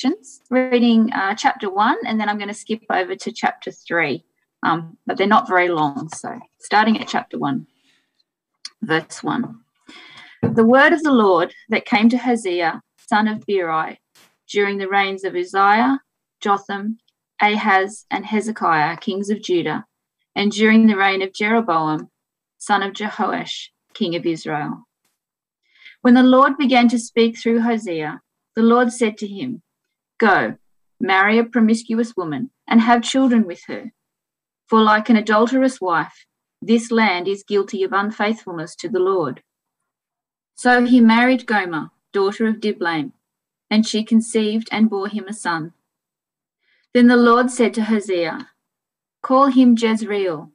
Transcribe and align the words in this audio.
sections, 0.00 0.40
reading 0.48 1.12
uh, 1.12 1.34
chapter 1.34 1.68
one, 1.70 1.96
and 2.06 2.18
then 2.18 2.28
I'm 2.28 2.38
going 2.38 2.48
to 2.48 2.54
skip 2.54 2.82
over 2.90 3.14
to 3.14 3.32
chapter 3.32 3.70
three. 3.70 4.24
Um, 4.62 4.96
but 5.06 5.16
they're 5.16 5.26
not 5.26 5.48
very 5.48 5.68
long. 5.68 6.08
So, 6.10 6.38
starting 6.58 7.00
at 7.00 7.08
chapter 7.08 7.38
one, 7.38 7.66
verse 8.82 9.22
one. 9.22 9.60
The 10.42 10.64
word 10.64 10.92
of 10.92 11.02
the 11.02 11.12
Lord 11.12 11.54
that 11.68 11.84
came 11.84 12.08
to 12.10 12.18
Hosea, 12.18 12.82
son 13.08 13.28
of 13.28 13.44
Beeri, 13.46 14.00
during 14.50 14.78
the 14.78 14.88
reigns 14.88 15.24
of 15.24 15.34
Uzziah, 15.34 16.00
Jotham, 16.40 16.98
Ahaz, 17.40 18.06
and 18.10 18.24
Hezekiah, 18.24 18.96
kings 18.98 19.30
of 19.30 19.42
Judah, 19.42 19.84
and 20.34 20.50
during 20.50 20.86
the 20.86 20.96
reign 20.96 21.22
of 21.22 21.34
Jeroboam, 21.34 22.08
son 22.58 22.82
of 22.82 22.92
Jehoash, 22.92 23.68
king 23.94 24.14
of 24.14 24.26
Israel. 24.26 24.86
When 26.02 26.14
the 26.14 26.22
Lord 26.22 26.56
began 26.56 26.88
to 26.88 26.98
speak 26.98 27.38
through 27.38 27.60
Hosea, 27.60 28.20
the 28.56 28.62
Lord 28.62 28.92
said 28.92 29.18
to 29.18 29.26
him, 29.26 29.62
Go, 30.20 30.56
marry 31.00 31.38
a 31.38 31.44
promiscuous 31.44 32.14
woman, 32.14 32.50
and 32.68 32.82
have 32.82 33.02
children 33.02 33.46
with 33.46 33.62
her. 33.68 33.92
For 34.68 34.82
like 34.82 35.08
an 35.08 35.16
adulterous 35.16 35.80
wife, 35.80 36.26
this 36.60 36.90
land 36.90 37.26
is 37.26 37.42
guilty 37.42 37.82
of 37.82 37.94
unfaithfulness 37.94 38.76
to 38.76 38.90
the 38.90 38.98
Lord. 38.98 39.42
So 40.54 40.84
he 40.84 41.00
married 41.00 41.46
Gomer, 41.46 41.90
daughter 42.12 42.46
of 42.46 42.60
Diblaim, 42.60 43.12
and 43.70 43.86
she 43.86 44.04
conceived 44.04 44.68
and 44.70 44.90
bore 44.90 45.08
him 45.08 45.24
a 45.26 45.32
son. 45.32 45.72
Then 46.92 47.06
the 47.06 47.16
Lord 47.16 47.50
said 47.50 47.72
to 47.74 47.84
Hosea, 47.84 48.50
Call 49.22 49.46
him 49.46 49.74
Jezreel, 49.74 50.50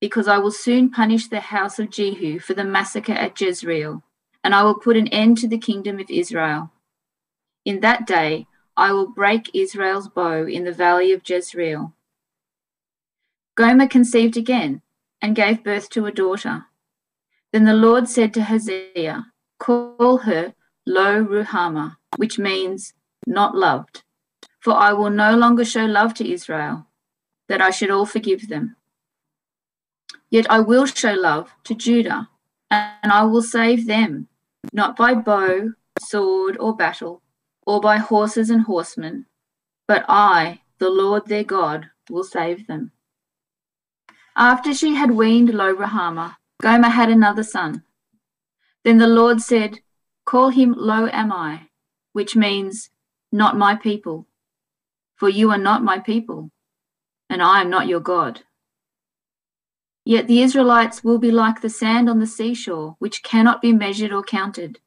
because 0.00 0.26
I 0.26 0.38
will 0.38 0.50
soon 0.50 0.90
punish 0.90 1.28
the 1.28 1.40
house 1.40 1.78
of 1.78 1.90
Jehu 1.90 2.40
for 2.40 2.54
the 2.54 2.64
massacre 2.64 3.12
at 3.12 3.40
Jezreel, 3.40 4.02
and 4.42 4.56
I 4.56 4.64
will 4.64 4.74
put 4.74 4.96
an 4.96 5.06
end 5.08 5.38
to 5.38 5.46
the 5.46 5.58
kingdom 5.58 6.00
of 6.00 6.10
Israel. 6.10 6.72
In 7.64 7.80
that 7.80 8.06
day 8.06 8.46
I 8.76 8.92
will 8.92 9.08
break 9.08 9.50
Israel's 9.54 10.08
bow 10.08 10.46
in 10.46 10.64
the 10.64 10.72
valley 10.72 11.12
of 11.12 11.28
Jezreel. 11.28 11.94
Gomer 13.54 13.86
conceived 13.86 14.36
again 14.36 14.80
and 15.20 15.36
gave 15.36 15.62
birth 15.62 15.90
to 15.90 16.06
a 16.06 16.12
daughter. 16.12 16.66
Then 17.52 17.64
the 17.64 17.74
Lord 17.74 18.08
said 18.08 18.32
to 18.34 18.44
Hosea, 18.44 19.26
Call 19.58 20.18
her 20.18 20.54
Lo 20.86 21.22
Ruhamah, 21.22 21.96
which 22.16 22.38
means 22.38 22.94
not 23.26 23.54
loved, 23.54 24.02
for 24.60 24.74
I 24.74 24.92
will 24.92 25.10
no 25.10 25.36
longer 25.36 25.64
show 25.64 25.84
love 25.84 26.14
to 26.14 26.32
Israel, 26.32 26.86
that 27.48 27.60
I 27.60 27.70
should 27.70 27.90
all 27.90 28.06
forgive 28.06 28.48
them. 28.48 28.76
Yet 30.30 30.50
I 30.50 30.60
will 30.60 30.86
show 30.86 31.12
love 31.12 31.50
to 31.64 31.74
Judah, 31.74 32.30
and 32.70 33.12
I 33.12 33.24
will 33.24 33.42
save 33.42 33.86
them, 33.86 34.28
not 34.72 34.96
by 34.96 35.14
bow, 35.14 35.72
sword, 35.98 36.56
or 36.58 36.74
battle, 36.74 37.20
or 37.66 37.80
by 37.80 37.98
horses 37.98 38.50
and 38.50 38.62
horsemen, 38.62 39.26
but 39.86 40.04
I, 40.08 40.60
the 40.78 40.90
Lord 40.90 41.26
their 41.26 41.44
God, 41.44 41.90
will 42.08 42.24
save 42.24 42.66
them. 42.66 42.92
After 44.36 44.72
she 44.72 44.94
had 44.94 45.10
weaned 45.10 45.52
Lo 45.52 45.74
Ruhamah, 45.74 46.36
Gomer 46.62 46.88
had 46.88 47.10
another 47.10 47.42
son. 47.42 47.82
Then 48.84 48.98
the 48.98 49.06
Lord 49.06 49.40
said, 49.40 49.80
Call 50.24 50.50
him 50.50 50.74
Lo 50.76 51.08
Ammi, 51.08 51.68
which 52.12 52.36
means 52.36 52.90
not 53.32 53.56
my 53.56 53.74
people, 53.74 54.26
for 55.16 55.28
you 55.28 55.50
are 55.50 55.58
not 55.58 55.82
my 55.82 55.98
people, 55.98 56.50
and 57.28 57.42
I 57.42 57.60
am 57.60 57.70
not 57.70 57.88
your 57.88 58.00
God. 58.00 58.42
Yet 60.04 60.26
the 60.26 60.42
Israelites 60.42 61.04
will 61.04 61.18
be 61.18 61.30
like 61.30 61.60
the 61.60 61.68
sand 61.68 62.08
on 62.08 62.18
the 62.18 62.26
seashore, 62.26 62.96
which 62.98 63.22
cannot 63.22 63.60
be 63.60 63.72
measured 63.72 64.12
or 64.12 64.22
counted. 64.22 64.80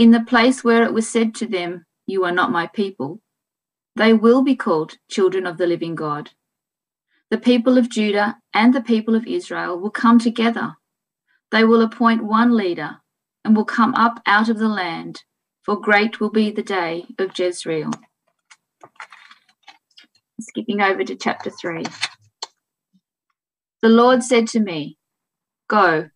In 0.00 0.12
the 0.12 0.24
place 0.24 0.64
where 0.64 0.82
it 0.82 0.94
was 0.94 1.06
said 1.06 1.34
to 1.34 1.46
them, 1.46 1.84
You 2.06 2.24
are 2.24 2.32
not 2.32 2.50
my 2.50 2.68
people, 2.68 3.20
they 3.96 4.14
will 4.14 4.42
be 4.42 4.56
called 4.56 4.96
children 5.10 5.46
of 5.46 5.58
the 5.58 5.66
living 5.66 5.94
God. 5.94 6.30
The 7.28 7.36
people 7.36 7.76
of 7.76 7.90
Judah 7.90 8.38
and 8.54 8.72
the 8.72 8.80
people 8.80 9.14
of 9.14 9.26
Israel 9.26 9.78
will 9.78 9.90
come 9.90 10.18
together. 10.18 10.76
They 11.50 11.64
will 11.64 11.82
appoint 11.82 12.24
one 12.24 12.56
leader 12.56 13.02
and 13.44 13.54
will 13.54 13.66
come 13.66 13.94
up 13.94 14.22
out 14.24 14.48
of 14.48 14.58
the 14.58 14.70
land, 14.70 15.24
for 15.64 15.78
great 15.78 16.18
will 16.18 16.30
be 16.30 16.50
the 16.50 16.62
day 16.62 17.04
of 17.18 17.38
Jezreel. 17.38 17.90
Skipping 20.40 20.80
over 20.80 21.04
to 21.04 21.14
chapter 21.14 21.50
3. 21.50 21.84
The 23.82 23.90
Lord 23.90 24.22
said 24.22 24.46
to 24.48 24.60
me, 24.60 24.96
Go, 25.68 26.08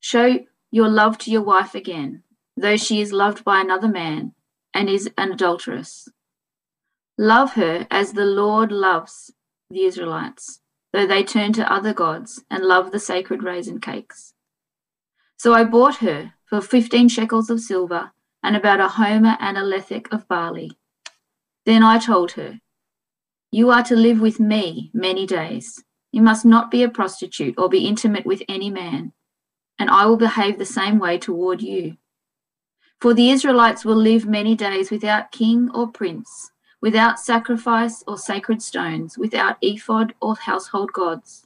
show 0.00 0.40
your 0.72 0.88
love 0.88 1.18
to 1.18 1.30
your 1.30 1.42
wife 1.42 1.76
again, 1.76 2.24
though 2.56 2.76
she 2.76 3.00
is 3.00 3.12
loved 3.12 3.44
by 3.44 3.60
another 3.60 3.88
man 3.88 4.34
and 4.74 4.88
is 4.88 5.10
an 5.18 5.32
adulteress. 5.32 6.08
Love 7.18 7.52
her 7.54 7.86
as 7.90 8.12
the 8.12 8.24
Lord 8.24 8.72
loves 8.72 9.32
the 9.70 9.84
Israelites, 9.84 10.60
though 10.92 11.06
they 11.06 11.22
turn 11.22 11.52
to 11.54 11.72
other 11.72 11.92
gods 11.92 12.44
and 12.50 12.64
love 12.64 12.90
the 12.90 12.98
sacred 12.98 13.42
raisin 13.42 13.80
cakes. 13.80 14.34
So 15.36 15.52
I 15.52 15.64
bought 15.64 15.96
her 15.96 16.34
for 16.46 16.60
fifteen 16.60 17.08
shekels 17.08 17.50
of 17.50 17.60
silver 17.60 18.12
and 18.42 18.56
about 18.56 18.80
a 18.80 18.88
homer 18.88 19.36
and 19.40 19.56
a 19.56 19.62
lethek 19.62 20.12
of 20.12 20.28
barley. 20.28 20.72
Then 21.64 21.82
I 21.82 21.98
told 21.98 22.32
her, 22.32 22.60
You 23.50 23.70
are 23.70 23.82
to 23.84 23.96
live 23.96 24.20
with 24.20 24.40
me 24.40 24.90
many 24.92 25.26
days. 25.26 25.82
You 26.12 26.22
must 26.22 26.44
not 26.44 26.70
be 26.70 26.82
a 26.82 26.88
prostitute 26.88 27.54
or 27.56 27.68
be 27.68 27.86
intimate 27.86 28.26
with 28.26 28.42
any 28.48 28.68
man, 28.70 29.12
and 29.78 29.88
I 29.90 30.06
will 30.06 30.16
behave 30.16 30.58
the 30.58 30.64
same 30.64 30.98
way 30.98 31.18
toward 31.18 31.62
you. 31.62 31.96
For 33.02 33.14
the 33.14 33.30
Israelites 33.30 33.84
will 33.84 33.96
live 33.96 34.26
many 34.26 34.54
days 34.54 34.92
without 34.92 35.32
king 35.32 35.68
or 35.74 35.88
prince, 35.88 36.52
without 36.80 37.18
sacrifice 37.18 38.04
or 38.06 38.16
sacred 38.16 38.62
stones, 38.62 39.18
without 39.18 39.56
ephod 39.60 40.14
or 40.20 40.36
household 40.36 40.92
gods. 40.92 41.44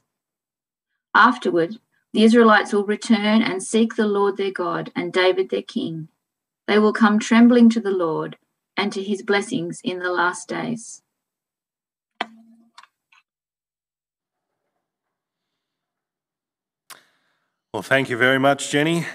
Afterward, 1.15 1.79
the 2.13 2.21
Israelites 2.21 2.73
will 2.73 2.85
return 2.85 3.41
and 3.41 3.63
seek 3.63 3.95
the 3.95 4.05
Lord 4.05 4.37
their 4.37 4.51
God 4.51 4.91
and 4.95 5.11
David 5.11 5.49
their 5.49 5.63
king. 5.63 6.09
They 6.67 6.77
will 6.77 6.93
come 6.93 7.17
trembling 7.17 7.71
to 7.71 7.79
the 7.79 7.89
Lord 7.89 8.37
and 8.77 8.93
to 8.93 9.01
his 9.01 9.23
blessings 9.23 9.81
in 9.83 9.97
the 9.97 10.11
last 10.11 10.47
days. 10.47 11.01
Well, 17.73 17.81
thank 17.81 18.11
you 18.11 18.17
very 18.17 18.37
much, 18.37 18.69
Jenny. 18.69 19.07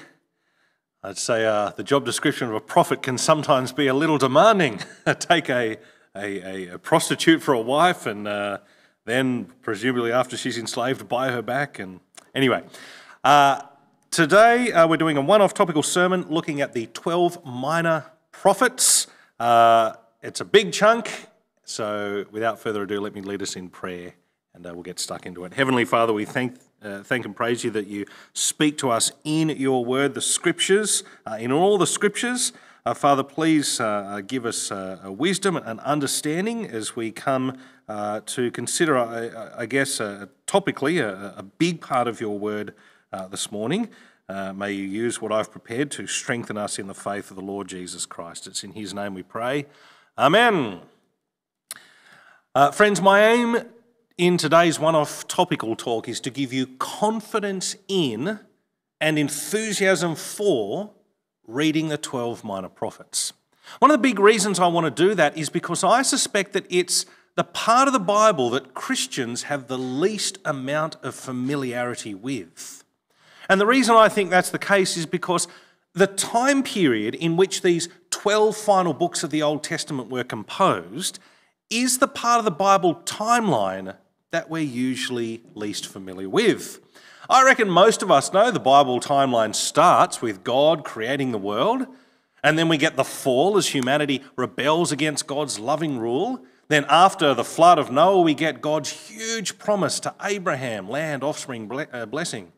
I'd 1.04 1.18
say 1.18 1.44
uh, 1.44 1.70
the 1.70 1.82
job 1.82 2.04
description 2.04 2.48
of 2.48 2.54
a 2.54 2.60
prophet 2.60 3.02
can 3.02 3.18
sometimes 3.18 3.72
be 3.72 3.88
a 3.88 3.94
little 3.94 4.18
demanding. 4.18 4.78
Take 5.18 5.48
a, 5.48 5.78
a, 6.14 6.68
a, 6.68 6.78
prostitute 6.78 7.42
for 7.42 7.54
a 7.54 7.60
wife 7.60 8.06
and 8.06 8.28
uh, 8.28 8.58
then, 9.04 9.46
presumably, 9.62 10.12
after 10.12 10.36
she's 10.36 10.56
enslaved, 10.56 11.08
buy 11.08 11.32
her 11.32 11.42
back. 11.42 11.80
And 11.80 11.98
anyway, 12.36 12.62
uh, 13.24 13.62
today 14.12 14.70
uh, 14.70 14.86
we're 14.86 14.96
doing 14.96 15.16
a 15.16 15.20
one 15.20 15.42
off 15.42 15.54
topical 15.54 15.82
sermon 15.82 16.24
looking 16.30 16.60
at 16.60 16.72
the 16.72 16.86
12 16.86 17.44
minor 17.44 18.04
prophets. 18.30 19.08
Uh, 19.40 19.94
it's 20.22 20.40
a 20.40 20.44
big 20.44 20.72
chunk, 20.72 21.26
so 21.64 22.26
without 22.30 22.60
further 22.60 22.82
ado, 22.82 23.00
let 23.00 23.12
me 23.12 23.22
lead 23.22 23.42
us 23.42 23.56
in 23.56 23.70
prayer 23.70 24.14
and 24.54 24.64
uh, 24.64 24.70
we'll 24.72 24.84
get 24.84 25.00
stuck 25.00 25.26
into 25.26 25.44
it. 25.46 25.52
Heavenly 25.52 25.84
Father, 25.84 26.12
we 26.12 26.26
thank, 26.26 26.58
uh, 26.84 27.02
thank 27.02 27.24
and 27.24 27.34
praise 27.34 27.64
you 27.64 27.70
that 27.70 27.86
you 27.86 28.04
speak 28.32 28.76
to 28.78 28.90
us 28.90 29.12
in 29.24 29.48
your 29.50 29.84
word, 29.84 30.14
the 30.14 30.20
scriptures, 30.20 31.04
uh, 31.26 31.36
in 31.38 31.52
all 31.52 31.78
the 31.78 31.86
scriptures. 31.86 32.52
Uh, 32.84 32.92
Father, 32.94 33.22
please 33.22 33.80
uh, 33.80 33.84
uh, 33.84 34.20
give 34.20 34.44
us 34.44 34.72
wisdom 35.04 35.56
and 35.56 35.78
understanding 35.80 36.66
as 36.66 36.96
we 36.96 37.12
come 37.12 37.56
to 38.26 38.50
consider, 38.52 38.96
I, 38.96 39.62
I 39.62 39.66
guess, 39.66 39.98
topically, 40.46 41.00
a, 41.00 41.34
a, 41.36 41.42
big 41.42 41.80
part 41.80 42.08
of 42.08 42.20
your 42.20 42.38
word 42.38 42.74
this 43.30 43.52
morning. 43.52 43.88
may 44.28 44.72
you 44.72 44.84
use 44.84 45.20
what 45.20 45.30
I've 45.30 45.52
prepared 45.52 45.90
to 45.92 46.06
strengthen 46.06 46.56
us 46.56 46.78
in 46.78 46.86
the 46.86 46.94
faith 46.94 47.30
of 47.30 47.36
the 47.36 47.42
Lord 47.42 47.68
Jesus 47.68 48.06
Christ. 48.06 48.46
It's 48.46 48.64
in 48.64 48.72
his 48.72 48.94
name 48.94 49.14
we 49.14 49.22
pray. 49.22 49.66
Amen. 50.16 50.80
friends, 52.72 53.00
my 53.00 53.24
aim 53.24 53.58
in 54.18 54.36
today's 54.36 54.78
one 54.78 54.94
off 54.94 55.26
topical 55.28 55.76
talk 55.76 56.08
is 56.08 56.20
to 56.20 56.30
give 56.30 56.52
you 56.52 56.66
confidence 56.78 57.76
in 57.88 58.40
and 59.00 59.18
enthusiasm 59.18 60.14
for 60.14 60.90
reading 61.46 61.88
the 61.88 61.98
12 61.98 62.44
minor 62.44 62.68
prophets. 62.68 63.32
One 63.78 63.90
of 63.90 63.94
the 63.94 64.08
big 64.08 64.18
reasons 64.18 64.58
I 64.58 64.66
want 64.66 64.94
to 64.94 65.02
do 65.08 65.14
that 65.14 65.36
is 65.36 65.48
because 65.48 65.82
I 65.82 66.02
suspect 66.02 66.52
that 66.52 66.66
it's 66.68 67.06
the 67.34 67.44
part 67.44 67.88
of 67.88 67.94
the 67.94 68.00
Bible 68.00 68.50
that 68.50 68.74
Christians 68.74 69.44
have 69.44 69.66
the 69.66 69.78
least 69.78 70.38
amount 70.44 70.96
of 71.02 71.14
familiarity 71.14 72.14
with. 72.14 72.84
And 73.48 73.60
the 73.60 73.66
reason 73.66 73.96
I 73.96 74.08
think 74.08 74.30
that's 74.30 74.50
the 74.50 74.58
case 74.58 74.96
is 74.96 75.06
because 75.06 75.48
the 75.94 76.06
time 76.06 76.62
period 76.62 77.14
in 77.14 77.36
which 77.36 77.62
these 77.62 77.88
12 78.10 78.56
final 78.56 78.92
books 78.92 79.24
of 79.24 79.30
the 79.30 79.42
Old 79.42 79.62
Testament 79.62 80.10
were 80.10 80.24
composed 80.24 81.18
is 81.72 81.98
the 81.98 82.08
part 82.08 82.38
of 82.38 82.44
the 82.44 82.50
Bible 82.50 82.96
timeline 83.04 83.96
that 84.30 84.50
we're 84.50 84.62
usually 84.62 85.42
least 85.54 85.86
familiar 85.86 86.28
with. 86.28 86.80
I 87.28 87.44
reckon 87.44 87.70
most 87.70 88.02
of 88.02 88.10
us 88.10 88.32
know 88.32 88.50
the 88.50 88.60
Bible 88.60 89.00
timeline 89.00 89.54
starts 89.54 90.20
with 90.20 90.44
God 90.44 90.84
creating 90.84 91.32
the 91.32 91.38
world, 91.38 91.86
And 92.44 92.58
then 92.58 92.68
we 92.68 92.76
get 92.76 92.96
the 92.96 93.04
fall 93.04 93.56
as 93.56 93.68
humanity 93.68 94.22
rebels 94.36 94.90
against 94.90 95.28
God's 95.28 95.60
loving 95.60 95.98
rule. 95.98 96.44
Then, 96.68 96.84
after 96.88 97.34
the 97.34 97.44
flood 97.44 97.78
of 97.78 97.90
Noah, 97.90 98.22
we 98.22 98.34
get 98.34 98.60
God's 98.60 98.90
huge 98.90 99.58
promise 99.58 100.00
to 100.00 100.14
Abraham 100.22 100.88
land, 100.88 101.22
offspring, 101.22 101.70
uh, 101.92 102.06
blessing. 102.06 102.52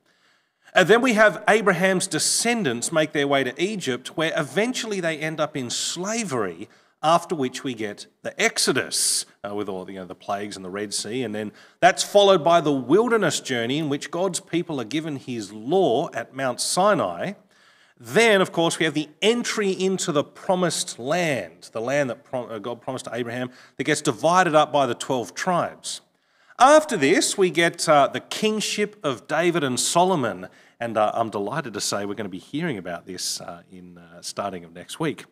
And 0.73 0.89
then 0.89 1.03
we 1.03 1.13
have 1.13 1.45
Abraham's 1.49 2.07
descendants 2.07 2.93
make 2.93 3.13
their 3.13 3.29
way 3.29 3.45
to 3.45 3.63
Egypt, 3.63 4.17
where 4.17 4.33
eventually 4.37 5.01
they 5.01 5.19
end 5.19 5.39
up 5.39 5.57
in 5.57 5.69
slavery, 5.69 6.69
after 7.05 7.35
which 7.35 7.63
we 7.63 7.75
get 7.75 8.07
the 8.23 8.41
Exodus 8.41 9.27
uh, 9.47 9.55
with 9.55 9.69
all 9.69 9.89
you 9.91 10.01
know, 10.01 10.07
the 10.07 10.15
plagues 10.15 10.57
and 10.57 10.65
the 10.65 10.71
Red 10.71 10.95
Sea. 10.95 11.23
And 11.23 11.35
then 11.35 11.53
that's 11.79 12.03
followed 12.03 12.43
by 12.43 12.63
the 12.63 12.73
wilderness 12.73 13.41
journey 13.41 13.79
in 13.79 13.91
which 13.91 14.11
God's 14.11 14.41
people 14.41 14.81
are 14.81 14.85
given 14.85 15.17
his 15.17 15.53
law 15.53 16.09
at 16.15 16.35
Mount 16.35 16.61
Sinai. 16.61 17.35
Then, 18.01 18.41
of 18.41 18.51
course, 18.51 18.79
we 18.79 18.87
have 18.87 18.95
the 18.95 19.11
entry 19.23 19.71
into 19.71 20.11
the 20.11 20.25
promised 20.25 20.99
land, 20.99 21.69
the 21.73 21.81
land 21.81 22.09
that 22.11 22.27
uh, 22.33 22.59
God 22.59 22.81
promised 22.81 23.05
to 23.05 23.15
Abraham, 23.15 23.51
that 23.77 23.85
gets 23.85 24.01
divided 24.01 24.55
up 24.55 24.73
by 24.73 24.87
the 24.87 24.95
12 24.95 25.35
tribes. 25.35 26.01
After 26.59 26.97
this, 26.97 27.37
we 27.37 27.51
get 27.51 27.89
uh, 27.89 28.09
the 28.09 28.21
kingship 28.21 28.97
of 29.05 29.29
David 29.29 29.63
and 29.63 29.79
Solomon 29.79 30.49
and 30.81 30.99
uh, 30.99 31.13
I'm 31.15 31.31
delighted 31.31 31.73
to 31.75 31.81
say 31.81 32.05
we're 32.05 32.15
going 32.15 32.25
to 32.25 32.29
be 32.29 32.39
hearing 32.39 32.79
about 32.79 33.07
this 33.07 33.41
uh, 33.41 33.63
in 33.71 33.97
uh, 33.97 34.21
starting 34.21 34.65
of 34.65 34.75
next 34.75 35.01
week. 35.01 35.25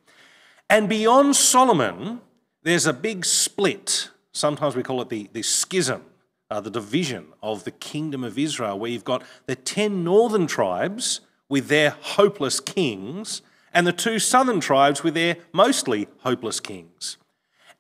And 0.72 0.88
beyond 0.88 1.36
Solomon, 1.36 2.22
there's 2.62 2.86
a 2.86 2.94
big 2.94 3.26
split. 3.26 4.08
Sometimes 4.32 4.74
we 4.74 4.82
call 4.82 5.02
it 5.02 5.10
the, 5.10 5.28
the 5.34 5.42
schism, 5.42 6.02
uh, 6.50 6.60
the 6.60 6.70
division 6.70 7.26
of 7.42 7.64
the 7.64 7.72
kingdom 7.72 8.24
of 8.24 8.38
Israel, 8.38 8.78
where 8.78 8.90
you've 8.90 9.04
got 9.04 9.22
the 9.44 9.54
10 9.54 10.02
northern 10.02 10.46
tribes 10.46 11.20
with 11.50 11.68
their 11.68 11.90
hopeless 12.00 12.58
kings 12.58 13.42
and 13.74 13.86
the 13.86 13.92
two 13.92 14.18
southern 14.18 14.60
tribes 14.60 15.02
with 15.02 15.12
their 15.12 15.36
mostly 15.52 16.08
hopeless 16.20 16.58
kings. 16.58 17.18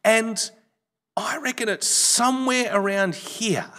And 0.04 0.50
I 1.16 1.38
reckon 1.38 1.70
it's 1.70 1.86
somewhere 1.86 2.68
around 2.74 3.14
here 3.14 3.72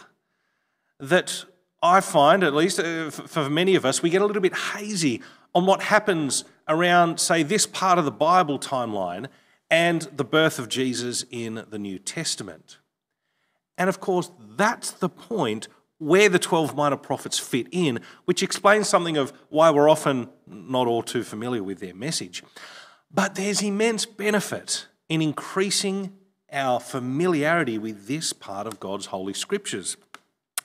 that 0.99 1.45
I 1.83 1.99
find, 1.99 2.43
at 2.43 2.55
least 2.55 2.79
uh, 2.79 3.11
for 3.11 3.49
many 3.49 3.75
of 3.75 3.85
us, 3.85 4.01
we 4.01 4.09
get 4.09 4.21
a 4.21 4.25
little 4.25 4.41
bit 4.41 4.55
hazy 4.55 5.21
on 5.53 5.65
what 5.65 5.83
happens 5.83 6.45
around, 6.67 7.19
say, 7.19 7.43
this 7.43 7.67
part 7.67 7.99
of 7.99 8.05
the 8.05 8.11
Bible 8.11 8.57
timeline 8.57 9.27
and 9.69 10.03
the 10.15 10.23
birth 10.23 10.59
of 10.59 10.69
Jesus 10.69 11.25
in 11.29 11.65
the 11.69 11.77
New 11.77 11.99
Testament. 11.99 12.77
And 13.77 13.89
of 13.89 13.99
course, 13.99 14.31
that's 14.55 14.91
the 14.91 15.09
point 15.09 15.67
where 15.97 16.29
the 16.29 16.39
12 16.39 16.73
minor 16.75 16.95
prophets 16.95 17.37
fit 17.37 17.67
in, 17.71 17.99
which 18.25 18.41
explains 18.41 18.87
something 18.87 19.17
of 19.17 19.33
why 19.49 19.69
we're 19.69 19.89
often 19.89 20.29
not 20.47 20.87
all 20.87 21.03
too 21.03 21.23
familiar 21.23 21.63
with 21.63 21.79
their 21.79 21.93
message. 21.93 22.43
But 23.11 23.35
there's 23.35 23.61
immense 23.61 24.05
benefit 24.05 24.87
in 25.09 25.21
increasing 25.21 26.13
our 26.51 26.79
familiarity 26.79 27.77
with 27.77 28.07
this 28.07 28.31
part 28.31 28.67
of 28.67 28.79
God's 28.79 29.07
holy 29.07 29.33
scriptures 29.33 29.97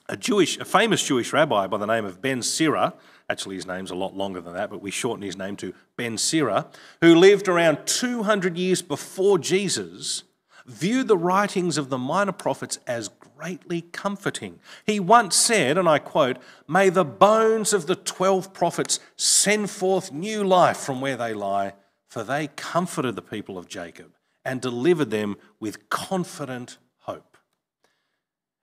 a 0.08 0.16
Jewish, 0.16 0.58
a 0.58 0.64
famous 0.64 1.02
Jewish 1.02 1.32
rabbi 1.32 1.66
by 1.66 1.76
the 1.76 1.86
name 1.86 2.04
of 2.04 2.22
Ben 2.22 2.42
Sira, 2.42 2.94
actually 3.28 3.56
his 3.56 3.66
name's 3.66 3.90
a 3.90 3.94
lot 3.94 4.14
longer 4.14 4.40
than 4.40 4.54
that, 4.54 4.70
but 4.70 4.80
we 4.80 4.90
shorten 4.90 5.22
his 5.22 5.36
name 5.36 5.56
to 5.56 5.74
Ben 5.96 6.16
Sira, 6.16 6.66
who 7.00 7.14
lived 7.14 7.48
around 7.48 7.86
200 7.86 8.56
years 8.56 8.80
before 8.80 9.38
Jesus, 9.38 10.24
viewed 10.66 11.08
the 11.08 11.16
writings 11.16 11.76
of 11.76 11.90
the 11.90 11.98
minor 11.98 12.32
prophets 12.32 12.78
as 12.86 13.08
greatly 13.08 13.82
comforting. 13.82 14.58
He 14.84 14.98
once 14.98 15.36
said, 15.36 15.78
and 15.78 15.88
I 15.88 15.98
quote, 15.98 16.38
May 16.66 16.88
the 16.88 17.04
bones 17.04 17.72
of 17.72 17.86
the 17.86 17.96
12 17.96 18.52
prophets 18.52 19.00
send 19.16 19.70
forth 19.70 20.12
new 20.12 20.42
life 20.42 20.78
from 20.78 21.00
where 21.00 21.16
they 21.16 21.34
lie, 21.34 21.74
for 22.08 22.24
they 22.24 22.48
comforted 22.48 23.14
the 23.14 23.22
people 23.22 23.58
of 23.58 23.68
Jacob 23.68 24.14
and 24.44 24.60
delivered 24.60 25.10
them 25.10 25.36
with 25.60 25.90
confident 25.90 26.78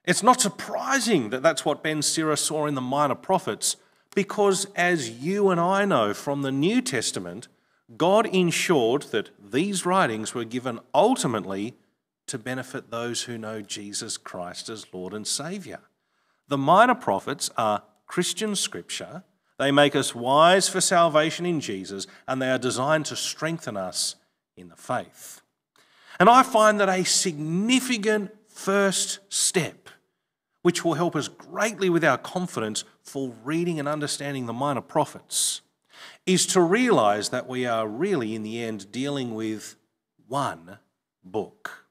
it's 0.06 0.24
not 0.24 0.42
surprising 0.42 1.30
that 1.30 1.42
that's 1.44 1.66
what 1.66 1.84
Ben 1.84 2.02
Sira 2.02 2.38
saw 2.38 2.66
in 2.66 2.76
the 2.76 2.82
minor 2.82 3.16
prophets, 3.16 3.76
because 4.14 4.66
as 4.76 5.10
you 5.10 5.50
and 5.50 5.60
I 5.60 5.86
know 5.86 6.14
from 6.14 6.42
the 6.42 6.52
New 6.52 6.82
Testament, 6.82 7.48
God 7.98 8.26
ensured 8.28 9.04
that 9.12 9.30
these 9.40 9.86
writings 9.86 10.34
were 10.34 10.46
given 10.46 10.80
ultimately 10.94 11.76
to 12.28 12.38
benefit 12.38 12.90
those 12.90 13.24
who 13.24 13.38
know 13.38 13.62
Jesus 13.62 14.18
Christ 14.18 14.70
as 14.70 14.92
Lord 14.94 15.14
and 15.14 15.28
Saviour. 15.28 15.80
The 16.48 16.58
minor 16.58 16.96
prophets 16.96 17.50
are 17.58 17.84
Christian 18.08 18.56
scripture. 18.56 19.24
They 19.58 19.72
make 19.72 19.96
us 19.96 20.16
wise 20.16 20.68
for 20.68 20.82
salvation 20.82 21.46
in 21.46 21.60
Jesus, 21.60 22.08
and 22.28 22.42
they 22.42 22.50
are 22.50 22.58
designed 22.58 23.06
to 23.08 23.16
strengthen 23.16 23.78
us 23.78 24.16
in 24.58 24.70
the 24.70 24.76
faith. 24.76 25.42
And 26.20 26.30
I 26.30 26.44
find 26.44 26.80
that 26.80 26.90
a 26.90 27.04
significant 27.04 28.32
first 28.48 29.20
step 29.30 29.90
which 30.66 30.84
will 30.84 30.96
help 30.96 31.16
us 31.16 31.28
greatly 31.28 31.92
with 31.92 32.04
our 32.04 32.18
confidence 32.18 32.84
for 33.04 33.32
reading 33.44 33.78
and 33.80 33.88
understanding 33.88 34.48
the 34.48 34.52
minor 34.52 34.82
prophets, 34.82 35.62
is 36.26 36.48
to 36.48 36.60
realize 36.60 37.30
that 37.30 37.48
we 37.48 37.68
are 37.68 37.88
really, 37.88 38.34
in 38.34 38.42
the 38.42 38.64
end, 38.64 38.92
dealing 38.92 39.36
with 39.36 39.76
one 40.28 40.80
book. 41.24 41.86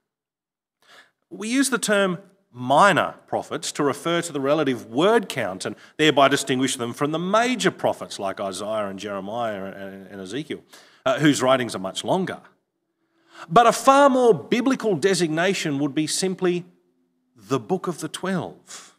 We 1.30 1.46
use 1.46 1.70
the 1.70 1.78
term 1.78 2.18
minor 2.50 3.14
prophets 3.28 3.70
to 3.70 3.84
refer 3.84 4.20
to 4.22 4.32
the 4.32 4.40
relative 4.40 4.86
word 4.86 5.28
count 5.28 5.64
and 5.64 5.76
thereby 5.96 6.26
distinguish 6.26 6.74
them 6.74 6.92
from 6.92 7.12
the 7.12 7.18
major 7.20 7.70
prophets 7.70 8.18
like 8.18 8.40
Isaiah 8.40 8.88
and 8.88 8.98
Jeremiah 8.98 9.66
and 9.66 10.20
Ezekiel, 10.20 10.64
uh, 11.06 11.20
whose 11.20 11.40
writings 11.40 11.76
are 11.76 11.78
much 11.90 12.02
longer. 12.02 12.40
But 13.48 13.68
a 13.68 13.72
far 13.72 14.10
more 14.10 14.34
biblical 14.34 14.96
designation 14.96 15.78
would 15.78 15.94
be 15.94 16.08
simply 16.08 16.64
the 17.48 17.58
Book 17.58 17.86
of 17.86 18.00
the 18.00 18.08
Twelve. 18.08 18.96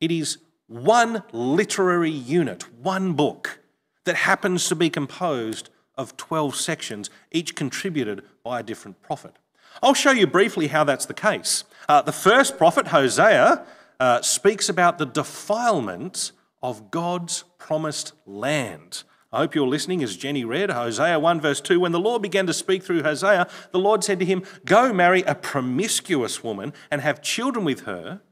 It 0.00 0.10
is 0.10 0.38
one 0.68 1.22
literary 1.32 2.10
unit, 2.10 2.64
one 2.82 3.14
book 3.14 3.60
that 4.04 4.16
happens 4.16 4.68
to 4.68 4.74
be 4.74 4.90
composed 4.90 5.70
of 5.96 6.16
12 6.16 6.54
sections, 6.54 7.10
each 7.32 7.54
contributed 7.54 8.22
by 8.44 8.60
a 8.60 8.62
different 8.62 9.02
prophet. 9.02 9.34
I'll 9.82 9.94
show 9.94 10.12
you 10.12 10.26
briefly 10.26 10.68
how 10.68 10.84
that's 10.84 11.06
the 11.06 11.14
case. 11.14 11.64
Uh, 11.88 12.02
the 12.02 12.12
first 12.12 12.56
prophet, 12.56 12.88
Hosea, 12.88 13.66
uh, 13.98 14.22
speaks 14.22 14.68
about 14.68 14.98
the 14.98 15.06
defilement 15.06 16.32
of 16.62 16.90
God's 16.90 17.44
promised 17.58 18.12
land. 18.26 19.02
I 19.30 19.38
hope 19.38 19.54
you're 19.54 19.66
listening 19.66 20.02
as 20.02 20.16
Jenny 20.16 20.44
read 20.44 20.70
Hosea 20.70 21.18
1, 21.18 21.40
verse 21.40 21.60
2. 21.60 21.80
When 21.80 21.92
the 21.92 22.00
Lord 22.00 22.22
began 22.22 22.46
to 22.46 22.54
speak 22.54 22.82
through 22.82 23.02
Hosea, 23.02 23.46
the 23.72 23.78
Lord 23.78 24.02
said 24.02 24.18
to 24.20 24.24
him, 24.24 24.42
Go 24.64 24.92
marry 24.92 25.22
a 25.22 25.34
promiscuous 25.34 26.42
woman 26.42 26.72
and 26.90 27.02
have 27.02 27.20
children 27.20 27.64
with 27.64 27.80
her, 27.80 28.22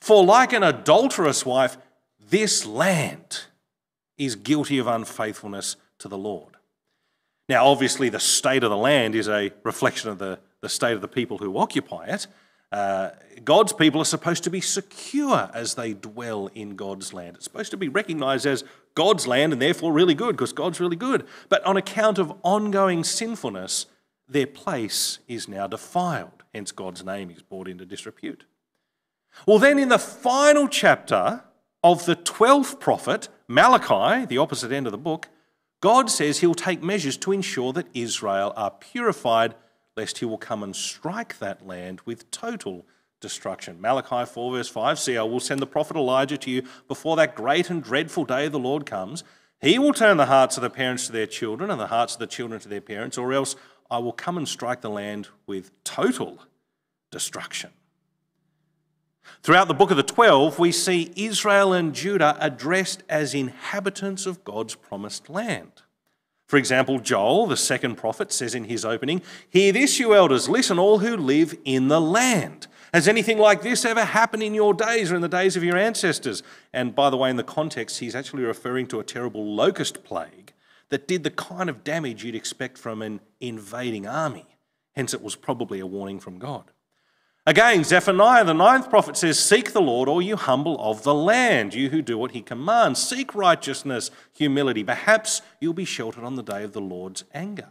for 0.00 0.24
like 0.24 0.52
an 0.52 0.62
adulterous 0.62 1.44
wife, 1.44 1.76
this 2.20 2.64
land 2.64 3.42
is 4.16 4.36
guilty 4.36 4.78
of 4.78 4.86
unfaithfulness 4.86 5.76
to 5.98 6.08
the 6.08 6.18
Lord. 6.18 6.56
Now, 7.48 7.66
obviously, 7.66 8.08
the 8.08 8.20
state 8.20 8.62
of 8.62 8.70
the 8.70 8.76
land 8.76 9.14
is 9.14 9.28
a 9.28 9.52
reflection 9.64 10.08
of 10.08 10.18
the, 10.18 10.38
the 10.60 10.68
state 10.68 10.94
of 10.94 11.00
the 11.00 11.08
people 11.08 11.38
who 11.38 11.58
occupy 11.58 12.06
it. 12.06 12.28
Uh, 12.74 13.10
God's 13.44 13.72
people 13.72 14.00
are 14.00 14.04
supposed 14.04 14.42
to 14.42 14.50
be 14.50 14.60
secure 14.60 15.48
as 15.54 15.74
they 15.74 15.92
dwell 15.92 16.50
in 16.56 16.74
God's 16.74 17.12
land. 17.12 17.36
It's 17.36 17.44
supposed 17.44 17.70
to 17.70 17.76
be 17.76 17.86
recognized 17.86 18.46
as 18.46 18.64
God's 18.96 19.28
land 19.28 19.52
and 19.52 19.62
therefore 19.62 19.92
really 19.92 20.14
good 20.16 20.36
because 20.36 20.52
God's 20.52 20.80
really 20.80 20.96
good. 20.96 21.24
But 21.48 21.64
on 21.64 21.76
account 21.76 22.18
of 22.18 22.32
ongoing 22.42 23.04
sinfulness, 23.04 23.86
their 24.28 24.48
place 24.48 25.20
is 25.28 25.46
now 25.46 25.68
defiled. 25.68 26.42
Hence, 26.52 26.72
God's 26.72 27.04
name 27.04 27.30
is 27.30 27.42
brought 27.42 27.68
into 27.68 27.86
disrepute. 27.86 28.44
Well, 29.46 29.60
then, 29.60 29.78
in 29.78 29.88
the 29.88 29.98
final 29.98 30.66
chapter 30.66 31.44
of 31.84 32.06
the 32.06 32.16
12th 32.16 32.80
prophet, 32.80 33.28
Malachi, 33.46 34.26
the 34.26 34.38
opposite 34.38 34.72
end 34.72 34.86
of 34.88 34.92
the 34.92 34.98
book, 34.98 35.28
God 35.80 36.10
says 36.10 36.40
he'll 36.40 36.54
take 36.54 36.82
measures 36.82 37.16
to 37.18 37.30
ensure 37.30 37.72
that 37.72 37.86
Israel 37.94 38.52
are 38.56 38.72
purified 38.72 39.54
lest 39.96 40.18
he 40.18 40.24
will 40.24 40.38
come 40.38 40.62
and 40.62 40.74
strike 40.74 41.38
that 41.38 41.66
land 41.66 42.00
with 42.04 42.30
total 42.30 42.84
destruction. 43.20 43.80
Malachi 43.80 44.30
4, 44.30 44.52
verse 44.52 44.68
5 44.68 44.98
See, 44.98 45.16
I 45.16 45.22
will 45.22 45.40
send 45.40 45.60
the 45.60 45.66
prophet 45.66 45.96
Elijah 45.96 46.36
to 46.38 46.50
you 46.50 46.62
before 46.88 47.16
that 47.16 47.34
great 47.34 47.70
and 47.70 47.82
dreadful 47.82 48.24
day 48.24 48.46
of 48.46 48.52
the 48.52 48.58
Lord 48.58 48.86
comes. 48.86 49.24
He 49.60 49.78
will 49.78 49.94
turn 49.94 50.18
the 50.18 50.26
hearts 50.26 50.56
of 50.58 50.62
the 50.62 50.70
parents 50.70 51.06
to 51.06 51.12
their 51.12 51.26
children 51.26 51.70
and 51.70 51.80
the 51.80 51.86
hearts 51.86 52.14
of 52.14 52.18
the 52.18 52.26
children 52.26 52.60
to 52.60 52.68
their 52.68 52.80
parents, 52.80 53.16
or 53.16 53.32
else 53.32 53.56
I 53.90 53.98
will 53.98 54.12
come 54.12 54.36
and 54.36 54.48
strike 54.48 54.80
the 54.80 54.90
land 54.90 55.28
with 55.46 55.70
total 55.84 56.38
destruction. 57.10 57.70
Throughout 59.42 59.68
the 59.68 59.74
book 59.74 59.90
of 59.90 59.96
the 59.96 60.02
12, 60.02 60.58
we 60.58 60.72
see 60.72 61.12
Israel 61.16 61.72
and 61.72 61.94
Judah 61.94 62.36
addressed 62.40 63.02
as 63.08 63.34
inhabitants 63.34 64.26
of 64.26 64.44
God's 64.44 64.74
promised 64.74 65.30
land. 65.30 65.83
For 66.46 66.56
example, 66.56 66.98
Joel, 66.98 67.46
the 67.46 67.56
second 67.56 67.96
prophet, 67.96 68.32
says 68.32 68.54
in 68.54 68.64
his 68.64 68.84
opening, 68.84 69.22
Hear 69.48 69.72
this, 69.72 69.98
you 69.98 70.14
elders, 70.14 70.48
listen, 70.48 70.78
all 70.78 70.98
who 70.98 71.16
live 71.16 71.56
in 71.64 71.88
the 71.88 72.00
land. 72.00 72.66
Has 72.92 73.08
anything 73.08 73.38
like 73.38 73.62
this 73.62 73.84
ever 73.84 74.04
happened 74.04 74.42
in 74.42 74.54
your 74.54 74.72
days 74.72 75.10
or 75.10 75.16
in 75.16 75.22
the 75.22 75.28
days 75.28 75.56
of 75.56 75.64
your 75.64 75.76
ancestors? 75.76 76.42
And 76.72 76.94
by 76.94 77.10
the 77.10 77.16
way, 77.16 77.30
in 77.30 77.36
the 77.36 77.42
context, 77.42 77.98
he's 77.98 78.14
actually 78.14 78.44
referring 78.44 78.86
to 78.88 79.00
a 79.00 79.04
terrible 79.04 79.54
locust 79.54 80.04
plague 80.04 80.52
that 80.90 81.08
did 81.08 81.24
the 81.24 81.30
kind 81.30 81.68
of 81.68 81.82
damage 81.82 82.22
you'd 82.22 82.36
expect 82.36 82.78
from 82.78 83.02
an 83.02 83.20
invading 83.40 84.06
army. 84.06 84.46
Hence, 84.94 85.12
it 85.12 85.22
was 85.22 85.34
probably 85.34 85.80
a 85.80 85.86
warning 85.86 86.20
from 86.20 86.38
God. 86.38 86.70
Again, 87.46 87.84
Zephaniah, 87.84 88.44
the 88.44 88.54
ninth 88.54 88.88
prophet, 88.88 89.18
says, 89.18 89.38
Seek 89.38 89.72
the 89.72 89.82
Lord, 89.82 90.08
all 90.08 90.22
you 90.22 90.36
humble 90.36 90.80
of 90.80 91.02
the 91.02 91.14
land, 91.14 91.74
you 91.74 91.90
who 91.90 92.00
do 92.00 92.16
what 92.16 92.30
he 92.30 92.40
commands. 92.40 93.02
Seek 93.02 93.34
righteousness, 93.34 94.10
humility. 94.32 94.82
Perhaps 94.82 95.42
you'll 95.60 95.74
be 95.74 95.84
sheltered 95.84 96.24
on 96.24 96.36
the 96.36 96.42
day 96.42 96.64
of 96.64 96.72
the 96.72 96.80
Lord's 96.80 97.24
anger. 97.34 97.68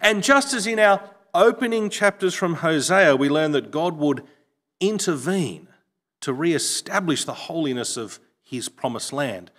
And 0.00 0.22
just 0.22 0.54
as 0.54 0.68
in 0.68 0.78
our 0.78 1.10
opening 1.34 1.90
chapters 1.90 2.34
from 2.34 2.56
Hosea, 2.56 3.16
we 3.16 3.28
learn 3.28 3.50
that 3.50 3.72
God 3.72 3.96
would 3.96 4.22
intervene 4.78 5.66
to 6.20 6.32
re 6.32 6.54
establish 6.54 7.24
the 7.24 7.34
holiness 7.34 7.96
of 7.96 8.20
his 8.42 8.68
promised 8.68 9.12
land, 9.12 9.50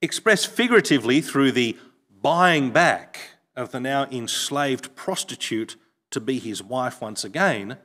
expressed 0.00 0.46
figuratively 0.46 1.20
through 1.20 1.50
the 1.50 1.76
buying 2.22 2.70
back 2.70 3.18
of 3.56 3.72
the 3.72 3.80
now 3.80 4.06
enslaved 4.12 4.94
prostitute 4.94 5.74
to 6.10 6.20
be 6.20 6.38
his 6.38 6.62
wife 6.62 7.00
once 7.00 7.24
again 7.24 7.76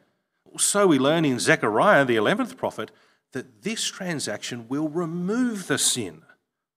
so 0.57 0.87
we 0.87 0.99
learn 0.99 1.25
in 1.25 1.39
Zechariah, 1.39 2.05
the 2.05 2.15
11th 2.15 2.57
prophet, 2.57 2.91
that 3.33 3.63
this 3.63 3.85
transaction 3.85 4.67
will 4.67 4.87
remove 4.87 5.67
the 5.67 5.77
sin 5.77 6.23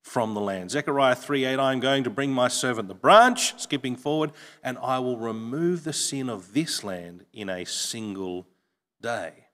from 0.03 0.35
the 0.35 0.41
land. 0.41 0.71
Zechariah 0.71 1.15
3:8 1.15 1.59
I 1.59 1.73
am 1.73 1.81
going 1.81 2.03
to 2.05 2.11
bring 2.11 2.33
my 2.33 2.49
servant 2.49 2.89
the 2.89 2.95
branch, 2.95 3.61
skipping 3.61 3.95
forward, 3.95 4.33
and 4.63 4.79
I 4.79 4.99
will 4.99 5.19
remove 5.19 5.85
the 5.85 5.93
sin 5.93 6.29
of 6.29 6.55
this 6.55 6.83
land 6.83 7.27
in 7.33 7.49
a 7.49 7.65
single 7.65 8.47
day. 9.01 9.49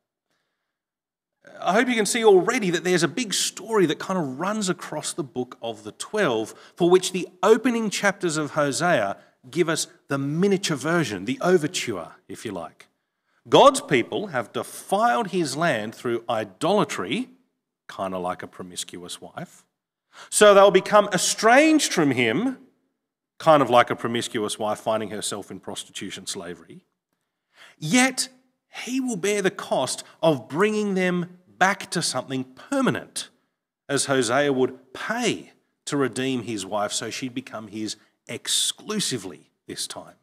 I 1.61 1.75
hope 1.75 1.88
you 1.88 1.95
can 1.95 2.07
see 2.07 2.25
already 2.25 2.71
that 2.71 2.85
there's 2.85 3.02
a 3.02 3.09
big 3.09 3.35
story 3.35 3.85
that 3.87 3.99
kind 3.99 4.19
of 4.19 4.40
runs 4.40 4.69
across 4.69 5.12
the 5.12 5.23
book 5.23 5.59
of 5.61 5.85
the 5.85 5.93
12, 5.93 6.54
for 6.75 6.88
which 6.88 7.12
the 7.12 7.28
opening 7.43 7.90
chapters 7.90 8.37
of 8.37 8.52
Hosea 8.52 9.19
give 9.50 9.69
us 9.69 9.88
the 10.09 10.16
miniature 10.16 10.76
version, 10.76 11.26
the 11.26 11.38
overture, 11.43 12.12
if 12.28 12.47
you 12.47 12.52
like. 12.52 12.87
God's 13.48 13.80
people 13.80 14.28
have 14.28 14.52
defiled 14.52 15.28
his 15.28 15.56
land 15.56 15.94
through 15.94 16.24
idolatry, 16.28 17.28
kind 17.86 18.14
of 18.14 18.22
like 18.22 18.42
a 18.42 18.46
promiscuous 18.46 19.20
wife. 19.20 19.64
So 20.30 20.54
they'll 20.54 20.70
become 20.70 21.08
estranged 21.12 21.92
from 21.92 22.12
him, 22.12 22.58
kind 23.38 23.62
of 23.62 23.68
like 23.68 23.90
a 23.90 23.96
promiscuous 23.96 24.58
wife 24.58 24.78
finding 24.78 25.10
herself 25.10 25.50
in 25.50 25.60
prostitution 25.60 26.26
slavery. 26.26 26.84
Yet 27.78 28.28
he 28.84 29.00
will 29.00 29.16
bear 29.16 29.42
the 29.42 29.50
cost 29.50 30.04
of 30.22 30.48
bringing 30.48 30.94
them 30.94 31.38
back 31.58 31.90
to 31.90 32.02
something 32.02 32.44
permanent, 32.44 33.28
as 33.88 34.06
Hosea 34.06 34.52
would 34.52 34.94
pay 34.94 35.52
to 35.84 35.96
redeem 35.96 36.42
his 36.42 36.64
wife 36.64 36.92
so 36.92 37.10
she'd 37.10 37.34
become 37.34 37.68
his 37.68 37.96
exclusively 38.26 39.50
this 39.66 39.86
time. 39.86 40.14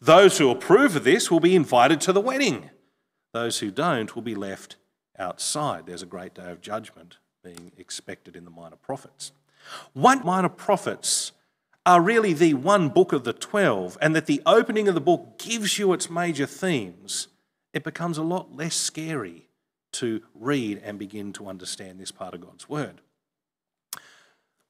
Those 0.00 0.38
who 0.38 0.50
approve 0.50 0.96
of 0.96 1.04
this 1.04 1.30
will 1.30 1.40
be 1.40 1.54
invited 1.54 2.00
to 2.02 2.12
the 2.12 2.20
wedding. 2.20 2.70
Those 3.32 3.58
who 3.58 3.70
don't 3.70 4.14
will 4.14 4.22
be 4.22 4.34
left 4.34 4.76
outside. 5.18 5.86
There's 5.86 6.02
a 6.02 6.06
great 6.06 6.34
day 6.34 6.50
of 6.50 6.62
judgment 6.62 7.18
being 7.44 7.72
expected 7.76 8.34
in 8.34 8.44
the 8.44 8.50
minor 8.50 8.76
prophets. 8.76 9.32
One 9.92 10.24
minor 10.24 10.48
prophets 10.48 11.32
are 11.84 12.00
really 12.00 12.32
the 12.32 12.54
one 12.54 12.88
book 12.88 13.12
of 13.12 13.24
the 13.24 13.32
12, 13.32 13.98
and 14.00 14.14
that 14.14 14.26
the 14.26 14.42
opening 14.46 14.88
of 14.88 14.94
the 14.94 15.00
book 15.00 15.38
gives 15.38 15.78
you 15.78 15.92
its 15.92 16.10
major 16.10 16.46
themes, 16.46 17.28
it 17.72 17.84
becomes 17.84 18.18
a 18.18 18.22
lot 18.22 18.54
less 18.54 18.74
scary 18.74 19.48
to 19.92 20.22
read 20.34 20.80
and 20.84 20.98
begin 20.98 21.32
to 21.32 21.46
understand 21.46 21.98
this 21.98 22.12
part 22.12 22.34
of 22.34 22.40
God's 22.40 22.68
Word. 22.68 23.00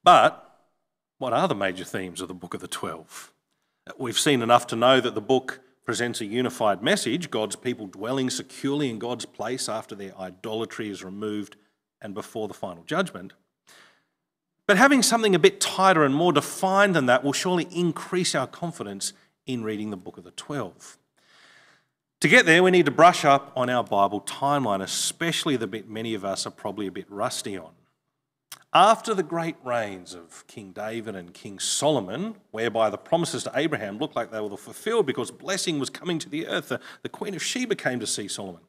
But 0.03 0.59
what 1.19 1.33
are 1.33 1.49
the 1.49 1.55
major 1.55 1.85
themes 1.85 2.21
of 2.21 2.29
the 2.29 2.35
book 2.35 2.55
of 2.55 2.61
the 2.61 2.69
12? 2.69 3.33
We've 3.99 4.19
seen 4.19 4.43
enough 4.43 4.67
to 4.69 4.77
know 4.77 5.01
that 5.01 5.15
the 5.15 5.21
book 5.21 5.61
presents 5.85 6.21
a 6.21 6.27
unified 6.27 6.83
message 6.83 7.31
God's 7.31 7.57
people 7.57 7.87
dwelling 7.87 8.31
securely 8.31 8.91
in 8.91 8.99
God's 8.99 9.25
place 9.25 9.69
after 9.69 9.95
their 9.95 10.17
idolatry 10.19 10.91
is 10.91 11.03
removed 11.03 11.57
and 12.01 12.15
before 12.15 12.49
the 12.49 12.55
final 12.55 12.85
judgment. 12.85 13.33
But 14.67 14.77
having 14.77 15.03
something 15.03 15.35
a 15.35 15.39
bit 15.39 15.61
tighter 15.61 16.05
and 16.05 16.15
more 16.15 16.33
defined 16.33 16.95
than 16.95 17.07
that 17.07 17.25
will 17.25 17.33
surely 17.33 17.67
increase 17.73 18.35
our 18.35 18.47
confidence 18.47 19.13
in 19.47 19.65
reading 19.65 19.91
the 19.91 19.97
book 19.97 20.17
of 20.17 20.25
the 20.25 20.31
12. 20.33 20.97
To 22.21 22.29
get 22.29 22.47
there, 22.47 22.63
we 22.63 22.71
need 22.71 22.85
to 22.85 22.93
brush 22.93 23.25
up 23.25 23.51
on 23.57 23.71
our 23.71 23.83
Bible 23.83 24.21
timeline, 24.21 24.83
especially 24.83 25.57
the 25.57 25.67
bit 25.67 25.89
many 25.89 26.15
of 26.15 26.25
us 26.25 26.47
are 26.47 26.51
probably 26.51 26.87
a 26.87 26.93
bit 26.93 27.11
rusty 27.11 27.57
on. 27.57 27.73
After 28.73 29.15
the 29.15 29.25
great 29.25 29.57
reigns 29.65 30.15
of 30.15 30.47
King 30.47 30.71
David 30.71 31.17
and 31.17 31.35
King 31.35 31.59
Solomon, 31.59 32.37
whereby 32.53 32.89
the 32.89 32.99
promises 32.99 33.43
to 33.43 33.53
Abraham 33.57 33.99
looked 33.99 34.15
like 34.15 34.31
they 34.31 34.41
were 34.41 34.57
fulfilled 34.57 35.07
because 35.07 35.33
blessing 35.33 35.81
was 35.81 35.91
coming 35.91 36.21
to 36.21 36.29
the 36.29 36.47
earth, 36.47 36.69
the, 37.03 37.09
Queen 37.09 37.35
of 37.35 37.43
Sheba 37.43 37.75
came 37.75 37.99
to 37.99 38.07
see 38.07 38.29
Solomon. 38.29 38.63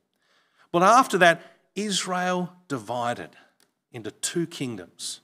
But 0.72 0.82
after 0.82 1.20
that, 1.20 1.44
Israel 1.76 2.52
divided 2.68 3.30
into 3.92 4.12
two 4.12 4.48
kingdoms 4.48 5.22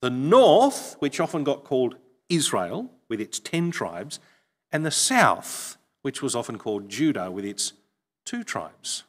the 0.00 0.10
north, 0.10 0.94
which 1.00 1.18
often 1.18 1.42
got 1.42 1.64
called 1.64 1.96
Israel 2.28 2.90
with 3.08 3.20
its 3.20 3.40
10 3.40 3.70
tribes, 3.72 4.20
and 4.70 4.86
the 4.86 4.90
south, 4.90 5.76
which 6.02 6.22
was 6.22 6.36
often 6.36 6.58
called 6.58 6.88
Judah 6.88 7.30
with 7.30 7.44
its 7.44 7.72
two 8.24 8.44
tribes. 8.44 9.04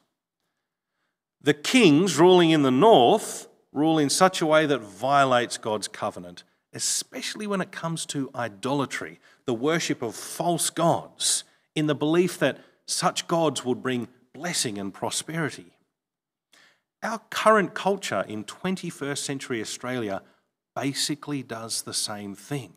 The 1.40 1.54
kings 1.54 2.18
ruling 2.18 2.50
in 2.50 2.62
the 2.62 2.72
north 2.72 3.46
rule 3.72 3.98
in 3.98 4.10
such 4.10 4.40
a 4.40 4.46
way 4.46 4.66
that 4.66 4.80
violates 4.80 5.58
God's 5.58 5.88
covenant, 5.88 6.44
especially 6.72 7.46
when 7.46 7.60
it 7.60 7.72
comes 7.72 8.06
to 8.06 8.30
idolatry, 8.34 9.20
the 9.44 9.54
worship 9.54 10.02
of 10.02 10.14
false 10.14 10.70
gods, 10.70 11.44
in 11.74 11.86
the 11.86 11.94
belief 11.94 12.38
that 12.38 12.58
such 12.86 13.28
gods 13.28 13.64
would 13.64 13.82
bring 13.82 14.08
blessing 14.32 14.78
and 14.78 14.92
prosperity. 14.92 15.72
Our 17.02 17.20
current 17.30 17.74
culture 17.74 18.24
in 18.28 18.44
21st 18.44 19.18
century 19.18 19.60
Australia 19.60 20.22
basically 20.74 21.42
does 21.42 21.82
the 21.82 21.94
same 21.94 22.34
thing. 22.34 22.74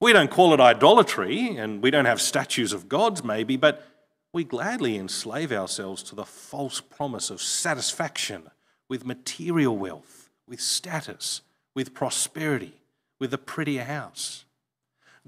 We 0.00 0.12
don't 0.12 0.30
call 0.30 0.52
it 0.52 0.60
idolatry, 0.60 1.56
and 1.56 1.82
we 1.82 1.90
don't 1.90 2.04
have 2.04 2.20
statues 2.20 2.72
of 2.72 2.88
gods, 2.88 3.22
maybe, 3.22 3.56
but 3.56 3.86
we 4.32 4.44
gladly 4.44 4.96
enslave 4.96 5.52
ourselves 5.52 6.02
to 6.04 6.14
the 6.14 6.24
false 6.24 6.80
promise 6.80 7.30
of 7.30 7.40
satisfaction 7.40 8.50
with 8.92 9.06
material 9.06 9.74
wealth, 9.74 10.28
with 10.46 10.60
status, 10.60 11.40
with 11.74 11.94
prosperity, 11.94 12.74
with 13.18 13.32
a 13.32 13.38
prettier 13.38 13.84
house. 13.84 14.44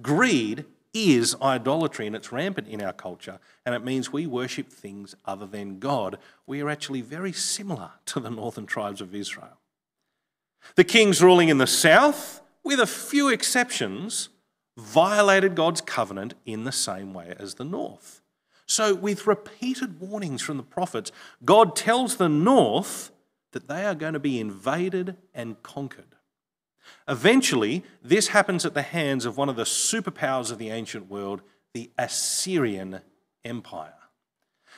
Greed 0.03 0.67
is 0.93 1.35
idolatry 1.41 2.07
and 2.07 2.15
it's 2.15 2.31
rampant 2.31 2.69
in 2.69 2.83
our 2.83 2.93
culture, 2.93 3.39
and 3.65 3.75
it 3.75 3.83
means 3.83 4.13
we 4.13 4.27
worship 4.27 4.69
things 4.69 5.15
other 5.25 5.47
than 5.47 5.79
God. 5.79 6.19
We 6.47 6.61
are 6.61 6.69
actually 6.69 7.01
very 7.01 7.33
similar 7.33 7.93
to 8.05 8.21
the 8.21 8.29
northern 8.29 8.67
tribes 8.67 9.01
of 9.01 9.15
Israel. 9.15 9.59
The 10.75 10.85
kings 10.85 11.23
ruling 11.23 11.49
in 11.49 11.57
the 11.57 11.67
south, 11.67 12.43
with 12.63 12.79
a 12.79 12.87
few 12.87 13.31
exceptions, 13.31 14.29
violated 14.77 15.55
God's 15.55 15.81
covenant 15.81 16.35
in 16.45 16.65
the 16.65 16.71
same 16.71 17.15
way 17.15 17.35
as 17.39 17.55
the 17.55 17.65
north. 17.65 18.21
So, 18.67 18.95
with 18.95 19.27
repeated 19.27 20.01
warnings 20.01 20.43
from 20.43 20.59
the 20.59 20.63
prophets, 20.63 21.13
God 21.47 21.75
tells 21.75 22.17
the 22.17 22.29
north 22.29 23.11
that 23.55 23.67
they 23.67 23.85
are 23.87 23.95
going 23.95 24.13
to 24.13 24.21
be 24.21 24.39
invaded 24.39 25.17
and 25.33 25.63
conquered. 25.63 26.15
Eventually, 27.09 27.83
this 28.03 28.29
happens 28.29 28.67
at 28.67 28.75
the 28.75 28.83
hands 28.83 29.25
of 29.25 29.39
one 29.39 29.49
of 29.49 29.57
the 29.57 29.65
superpowers 29.65 30.53
of 30.53 30.59
the 30.59 30.71
ancient 30.71 31.09
world, 31.09 31.41
the 31.73 31.91
Assyrian 31.99 33.01
Empire. 33.45 33.95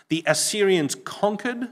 The 0.08 0.22
Assyrians 0.26 0.94
conquered, 0.94 1.68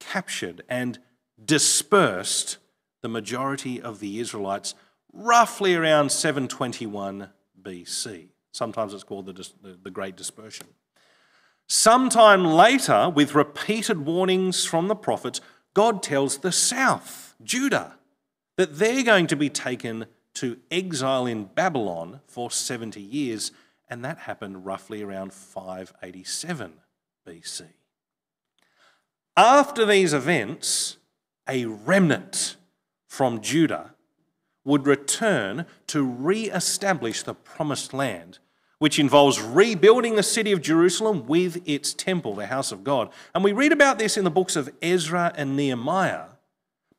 captured, 0.00 0.62
and 0.68 0.98
dispersed 1.44 2.58
the 3.02 3.08
majority 3.08 3.80
of 3.80 4.00
the 4.00 4.18
Israelites 4.20 4.74
roughly 5.12 5.74
around 5.74 6.10
721 6.10 7.28
BC. 7.62 8.28
Sometimes 8.52 8.94
it's 8.94 9.04
called 9.04 9.26
the, 9.26 9.76
the, 9.82 9.90
Great 9.90 10.16
Dispersion. 10.16 10.66
Sometime 11.66 12.44
later, 12.44 13.10
with 13.10 13.34
repeated 13.34 14.04
warnings 14.04 14.64
from 14.64 14.88
the 14.88 14.94
prophets, 14.94 15.40
God 15.74 16.02
tells 16.02 16.38
the 16.38 16.52
south, 16.52 17.34
Judah, 17.42 17.96
that 18.56 18.78
they're 18.78 19.02
going 19.02 19.26
to 19.26 19.36
be 19.36 19.50
taken 19.50 20.06
to 20.34 20.58
exile 20.70 21.26
in 21.26 21.44
Babylon 21.44 22.20
for 22.26 22.50
70 22.50 23.00
years, 23.00 23.52
and 23.88 24.04
that 24.04 24.18
happened 24.18 24.64
roughly 24.64 25.02
around 25.02 25.32
587 25.32 26.74
BC. 27.26 27.62
After 29.36 29.84
these 29.84 30.12
events, 30.12 30.96
a 31.48 31.64
remnant 31.64 32.56
from 33.08 33.40
Judah 33.40 33.94
would 34.64 34.86
return 34.86 35.66
to 35.88 36.02
re 36.02 36.50
establish 36.50 37.22
the 37.22 37.34
promised 37.34 37.92
land 37.92 38.38
which 38.78 38.98
involves 38.98 39.40
rebuilding 39.40 40.16
the 40.16 40.22
city 40.22 40.52
of 40.52 40.62
Jerusalem 40.62 41.26
with 41.26 41.62
its 41.66 41.94
temple, 41.94 42.34
the 42.34 42.46
house 42.46 42.72
of 42.72 42.84
God. 42.84 43.10
And 43.34 43.44
we 43.44 43.52
read 43.52 43.72
about 43.72 43.98
this 43.98 44.16
in 44.16 44.24
the 44.24 44.30
books 44.30 44.56
of 44.56 44.70
Ezra 44.82 45.32
and 45.36 45.56
Nehemiah, 45.56 46.26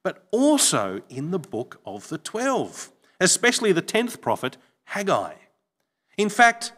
but 0.03 0.25
also 0.31 1.01
in 1.09 1.31
the 1.31 1.39
book 1.39 1.79
of 1.85 2.09
the 2.09 2.17
12, 2.17 2.91
especially 3.19 3.71
the 3.71 3.81
10th 3.81 4.21
prophet, 4.21 4.57
Haggai. 4.85 5.33
In 6.17 6.29
fact, 6.29 6.73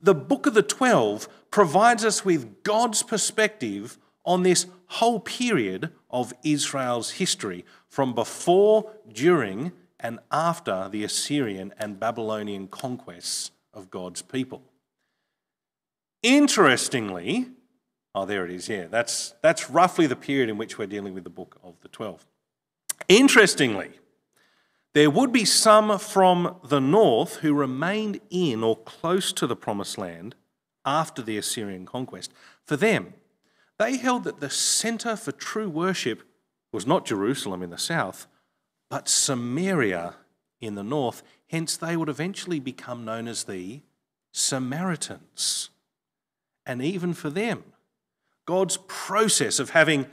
the 0.00 0.14
book 0.14 0.46
of 0.46 0.54
the 0.54 0.62
12 0.62 1.28
provides 1.50 2.04
us 2.04 2.24
with 2.24 2.62
God's 2.62 3.02
perspective 3.02 3.98
on 4.24 4.42
this 4.42 4.66
whole 4.86 5.20
period 5.20 5.90
of 6.10 6.34
Israel's 6.44 7.12
history 7.12 7.64
from 7.88 8.14
before, 8.14 8.90
during, 9.12 9.72
and 9.98 10.18
after 10.30 10.88
the 10.90 11.04
Assyrian 11.04 11.72
and 11.78 11.98
Babylonian 11.98 12.66
conquests 12.66 13.52
of 13.74 13.90
God's 13.90 14.22
people. 14.22 14.62
Interestingly, 16.22 17.48
oh, 18.14 18.24
there 18.24 18.44
it 18.44 18.50
is, 18.50 18.68
yeah, 18.68 18.86
that's, 18.86 19.34
that's 19.42 19.70
roughly 19.70 20.06
the 20.06 20.16
period 20.16 20.48
in 20.48 20.58
which 20.58 20.78
we're 20.78 20.86
dealing 20.86 21.14
with 21.14 21.24
the 21.24 21.30
book 21.30 21.58
of 21.62 21.74
the 21.80 21.88
12. 21.88 22.24
Interestingly, 23.08 23.90
there 24.94 25.10
would 25.10 25.32
be 25.32 25.44
some 25.44 25.98
from 25.98 26.56
the 26.64 26.80
north 26.80 27.36
who 27.36 27.54
remained 27.54 28.20
in 28.30 28.62
or 28.62 28.76
close 28.76 29.32
to 29.32 29.46
the 29.46 29.56
promised 29.56 29.96
land 29.96 30.34
after 30.84 31.22
the 31.22 31.38
Assyrian 31.38 31.86
conquest. 31.86 32.32
For 32.66 32.76
them, 32.76 33.14
they 33.78 33.96
held 33.96 34.24
that 34.24 34.40
the 34.40 34.50
centre 34.50 35.16
for 35.16 35.32
true 35.32 35.68
worship 35.68 36.22
was 36.72 36.86
not 36.86 37.06
Jerusalem 37.06 37.62
in 37.62 37.70
the 37.70 37.78
south, 37.78 38.26
but 38.90 39.08
Samaria 39.08 40.16
in 40.60 40.74
the 40.74 40.84
north. 40.84 41.22
Hence, 41.52 41.76
they 41.76 41.98
would 41.98 42.08
eventually 42.08 42.58
become 42.58 43.04
known 43.04 43.28
as 43.28 43.44
the 43.44 43.82
Samaritans. 44.32 45.68
And 46.64 46.80
even 46.80 47.12
for 47.12 47.28
them, 47.28 47.62
God's 48.46 48.78
process 48.88 49.58
of 49.58 49.70
having 49.70 50.06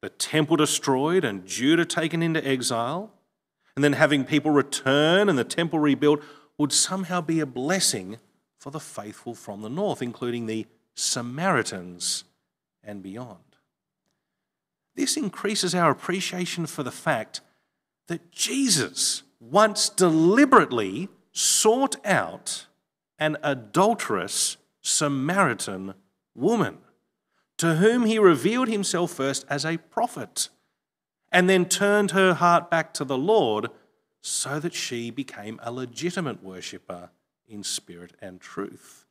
the 0.00 0.08
temple 0.08 0.56
destroyed 0.56 1.22
and 1.22 1.46
Judah 1.46 1.84
taken 1.84 2.22
into 2.22 2.44
exile, 2.46 3.12
and 3.74 3.84
then 3.84 3.92
having 3.92 4.24
people 4.24 4.50
return 4.50 5.28
and 5.28 5.38
the 5.38 5.44
temple 5.44 5.78
rebuilt 5.78 6.22
would 6.56 6.72
somehow 6.72 7.20
be 7.20 7.40
a 7.40 7.46
blessing 7.46 8.16
for 8.58 8.70
the 8.70 8.80
faithful 8.80 9.34
from 9.34 9.60
the 9.60 9.68
north, 9.68 10.00
including 10.00 10.46
the 10.46 10.66
Samaritans 10.94 12.24
and 12.82 13.02
beyond. 13.02 13.40
This 14.94 15.18
increases 15.18 15.74
our 15.74 15.90
appreciation 15.90 16.64
for 16.64 16.82
the 16.82 16.90
fact 16.90 17.42
that 18.06 18.32
Jesus 18.32 19.22
once 19.50 19.88
deliberately 19.88 21.08
sought 21.32 21.96
out 22.04 22.66
an 23.18 23.36
adulterous 23.42 24.56
Samaritan 24.80 25.94
woman 26.34 26.78
to 27.58 27.76
whom 27.76 28.04
he 28.04 28.18
revealed 28.18 28.68
himself 28.68 29.10
first 29.10 29.44
as 29.48 29.64
a 29.64 29.78
prophet 29.78 30.48
and 31.32 31.48
then 31.48 31.64
turned 31.64 32.10
her 32.10 32.34
heart 32.34 32.70
back 32.70 32.92
to 32.94 33.04
the 33.04 33.18
Lord 33.18 33.68
so 34.22 34.58
that 34.58 34.74
she 34.74 35.10
became 35.10 35.58
a 35.62 35.72
legitimate 35.72 36.42
worshipper 36.42 37.10
in 37.46 37.62
spirit 37.62 38.12
and 38.20 38.40
truth. 38.40 39.06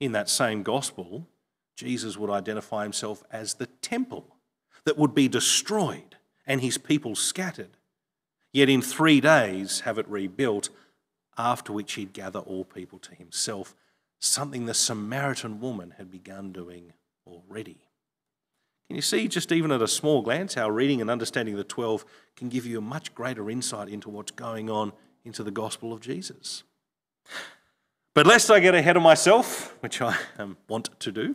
In 0.00 0.12
that 0.12 0.28
same 0.28 0.62
gospel, 0.62 1.26
Jesus 1.76 2.16
would 2.16 2.30
identify 2.30 2.82
himself 2.82 3.22
as 3.30 3.54
the 3.54 3.66
temple 3.66 4.36
that 4.84 4.98
would 4.98 5.14
be 5.14 5.28
destroyed 5.28 6.16
and 6.46 6.60
his 6.60 6.78
people 6.78 7.14
scattered, 7.14 7.76
yet 8.54 8.70
in 8.70 8.80
three 8.80 9.20
days 9.20 9.80
have 9.80 9.98
it 9.98 10.08
rebuilt, 10.08 10.70
after 11.36 11.72
which 11.72 11.94
he'd 11.94 12.14
gather 12.14 12.38
all 12.38 12.64
people 12.64 12.98
to 13.00 13.14
himself, 13.14 13.74
something 14.20 14.64
the 14.64 14.72
Samaritan 14.72 15.60
woman 15.60 15.94
had 15.98 16.10
begun 16.10 16.52
doing 16.52 16.94
already. 17.26 17.76
Can 18.86 18.96
you 18.96 19.02
see, 19.02 19.28
just 19.28 19.50
even 19.50 19.72
at 19.72 19.82
a 19.82 19.88
small 19.88 20.22
glance, 20.22 20.54
how 20.54 20.70
reading 20.70 21.00
and 21.00 21.10
understanding 21.10 21.56
the 21.56 21.64
12 21.64 22.04
can 22.36 22.48
give 22.48 22.64
you 22.64 22.78
a 22.78 22.82
much 22.82 23.14
greater 23.14 23.50
insight 23.50 23.88
into 23.88 24.08
what's 24.08 24.30
going 24.30 24.70
on 24.70 24.92
into 25.24 25.42
the 25.42 25.50
gospel 25.50 25.92
of 25.92 26.00
Jesus? 26.00 26.62
But 28.14 28.26
lest 28.26 28.50
I 28.50 28.60
get 28.60 28.76
ahead 28.76 28.96
of 28.96 29.02
myself, 29.02 29.74
which 29.80 30.00
I 30.00 30.16
um, 30.38 30.56
want 30.68 30.88
to 31.00 31.10
do, 31.10 31.34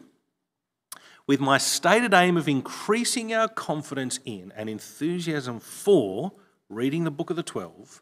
with 1.27 1.41
my 1.41 1.57
stated 1.57 2.13
aim 2.13 2.37
of 2.37 2.47
increasing 2.47 3.33
our 3.33 3.49
confidence 3.49 4.19
in 4.23 4.53
and 4.55 4.69
enthusiasm 4.69 5.59
for 5.59 6.31
reading 6.69 7.03
the 7.03 7.11
book 7.11 7.29
of 7.31 7.35
the 7.35 7.43
12, 7.43 8.01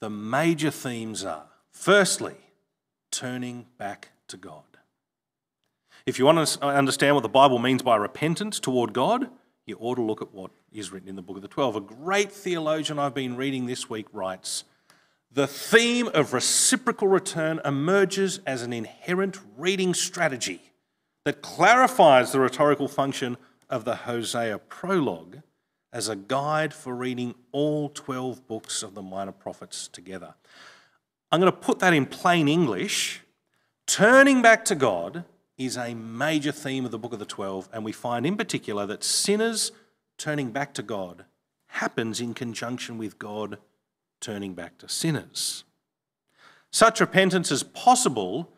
the 0.00 0.10
major 0.10 0.70
themes 0.70 1.24
are 1.24 1.46
firstly, 1.70 2.36
turning 3.10 3.66
back 3.78 4.10
to 4.28 4.36
God. 4.36 4.62
If 6.04 6.18
you 6.18 6.26
want 6.26 6.46
to 6.46 6.64
uh, 6.64 6.68
understand 6.68 7.16
what 7.16 7.22
the 7.22 7.28
Bible 7.28 7.58
means 7.58 7.82
by 7.82 7.96
repentance 7.96 8.60
toward 8.60 8.92
God, 8.92 9.28
you 9.64 9.76
ought 9.80 9.96
to 9.96 10.02
look 10.02 10.20
at 10.20 10.32
what 10.32 10.50
is 10.72 10.92
written 10.92 11.08
in 11.08 11.16
the 11.16 11.22
book 11.22 11.36
of 11.36 11.42
the 11.42 11.48
12. 11.48 11.76
A 11.76 11.80
great 11.80 12.30
theologian 12.30 12.98
I've 12.98 13.14
been 13.14 13.36
reading 13.36 13.66
this 13.66 13.88
week 13.88 14.06
writes 14.12 14.64
The 15.32 15.46
theme 15.46 16.08
of 16.12 16.34
reciprocal 16.34 17.08
return 17.08 17.60
emerges 17.64 18.40
as 18.46 18.62
an 18.62 18.72
inherent 18.72 19.38
reading 19.56 19.94
strategy 19.94 20.60
that 21.24 21.42
clarifies 21.42 22.30
the 22.30 22.40
rhetorical 22.40 22.86
function 22.86 23.36
of 23.68 23.84
the 23.84 23.96
Hosea 23.96 24.58
prologue 24.58 25.42
as 25.96 26.10
a 26.10 26.14
guide 26.14 26.74
for 26.74 26.94
reading 26.94 27.34
all 27.52 27.88
12 27.88 28.46
books 28.46 28.82
of 28.82 28.94
the 28.94 29.00
minor 29.00 29.32
prophets 29.32 29.88
together. 29.88 30.34
I'm 31.32 31.40
going 31.40 31.50
to 31.50 31.58
put 31.58 31.78
that 31.78 31.94
in 31.94 32.04
plain 32.04 32.48
English. 32.48 33.22
Turning 33.86 34.42
back 34.42 34.62
to 34.66 34.74
God 34.74 35.24
is 35.56 35.78
a 35.78 35.94
major 35.94 36.52
theme 36.52 36.84
of 36.84 36.90
the 36.90 36.98
book 36.98 37.14
of 37.14 37.18
the 37.18 37.24
12, 37.24 37.70
and 37.72 37.82
we 37.82 37.92
find 37.92 38.26
in 38.26 38.36
particular 38.36 38.84
that 38.84 39.02
sinners 39.02 39.72
turning 40.18 40.50
back 40.50 40.74
to 40.74 40.82
God 40.82 41.24
happens 41.68 42.20
in 42.20 42.34
conjunction 42.34 42.98
with 42.98 43.18
God 43.18 43.56
turning 44.20 44.52
back 44.52 44.76
to 44.78 44.90
sinners. 44.90 45.64
Such 46.70 47.00
repentance 47.00 47.50
is 47.50 47.62
possible 47.62 48.52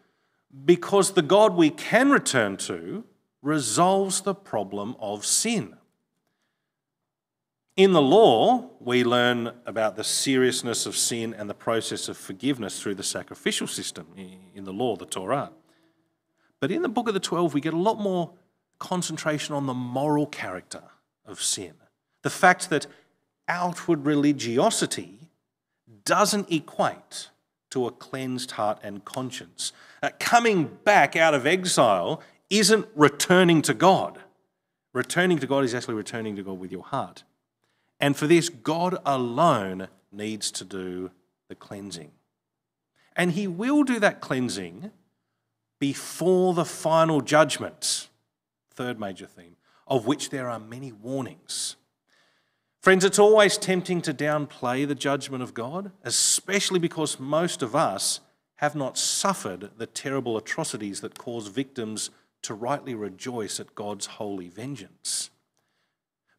because 0.65 1.13
the 1.13 1.23
God 1.23 1.55
we 1.55 1.71
can 1.71 2.11
return 2.11 2.57
to 2.57 3.05
resolves 3.43 4.23
the 4.23 4.35
problem 4.35 4.97
of 4.99 5.25
sin. 5.25 5.78
In 7.79 7.93
the 7.93 8.03
law, 8.03 8.71
we 8.81 9.05
learn 9.05 9.53
about 9.65 9.95
the 9.95 10.03
seriousness 10.03 10.85
of 10.85 10.97
sin 10.97 11.33
and 11.33 11.49
the 11.49 11.55
process 11.55 12.09
of 12.09 12.17
forgiveness 12.17 12.83
through 12.83 12.97
the 12.97 13.05
sacrificial 13.05 13.69
system 13.69 14.09
in 14.53 14.65
the 14.65 14.73
law, 14.73 14.97
the 14.97 15.07
Torah. 15.07 15.53
But 16.59 16.73
in 16.73 16.83
the 16.83 16.89
book 16.89 17.07
of 17.07 17.15
the 17.15 17.21
12, 17.21 17.55
we 17.55 17.61
get 17.61 17.75
a 17.75 17.79
lot 17.79 18.01
more 18.01 18.33
concentration 18.81 19.55
on 19.55 19.67
the 19.67 19.75
moral 19.75 20.27
character 20.27 20.83
of 21.25 21.41
sin. 21.41 21.75
The 22.23 22.31
fact 22.31 22.69
that 22.71 22.89
outward 23.47 24.05
religiosity 24.05 25.31
doesn't 26.05 26.51
equate 26.51 27.31
to 27.71 27.87
a 27.87 27.93
cleansed 27.93 28.51
heart 28.51 28.81
and 28.83 29.05
conscience. 29.05 29.73
Uh, 30.03 30.11
coming 30.19 30.65
back 30.83 31.15
out 31.15 31.33
of 31.33 31.47
exile 31.47 32.23
isn't 32.51 32.89
returning 32.97 33.63
to 33.63 33.73
God. 33.73 34.19
Returning 34.93 35.39
to 35.39 35.47
God 35.47 35.63
is 35.63 35.77
actually 35.77 35.95
returning 35.95 36.35
to 36.35 36.43
God 36.43 36.59
with 36.59 36.73
your 36.73 36.83
heart. 36.83 37.23
And 38.01 38.17
for 38.17 38.27
this, 38.27 38.49
God 38.49 38.99
alone 39.05 39.89
needs 40.13 40.51
to 40.53 40.65
do 40.65 41.11
the 41.49 41.55
cleansing. 41.55 42.13
And 43.17 43.33
He 43.33 43.47
will 43.47 43.83
do 43.83 43.99
that 44.01 44.21
cleansing 44.21 44.91
before 45.79 46.55
the 46.55 46.65
final 46.65 47.21
judgment. 47.21 48.09
Third 48.71 49.01
major 49.01 49.27
theme, 49.27 49.57
of 49.87 50.07
which 50.07 50.31
there 50.31 50.49
are 50.49 50.61
many 50.61 50.93
warnings. 50.93 51.77
Friends, 52.81 53.05
it's 53.05 53.19
always 53.19 53.59
tempting 53.59 54.01
to 54.03 54.15
downplay 54.15 54.87
the 54.87 54.95
judgment 54.95 55.43
of 55.43 55.53
God, 55.53 55.91
especially 56.05 56.79
because 56.79 57.19
most 57.19 57.63
of 57.63 57.75
us 57.75 58.21
have 58.57 58.75
not 58.75 58.97
suffered 58.97 59.71
the 59.77 59.87
terrible 59.87 60.37
atrocities 60.37 61.01
that 61.01 61.19
cause 61.19 61.49
victims 61.49 62.11
to 62.43 62.55
rightly 62.55 62.95
rejoice 62.95 63.59
at 63.59 63.75
God's 63.75 64.07
holy 64.07 64.49
vengeance. 64.49 65.31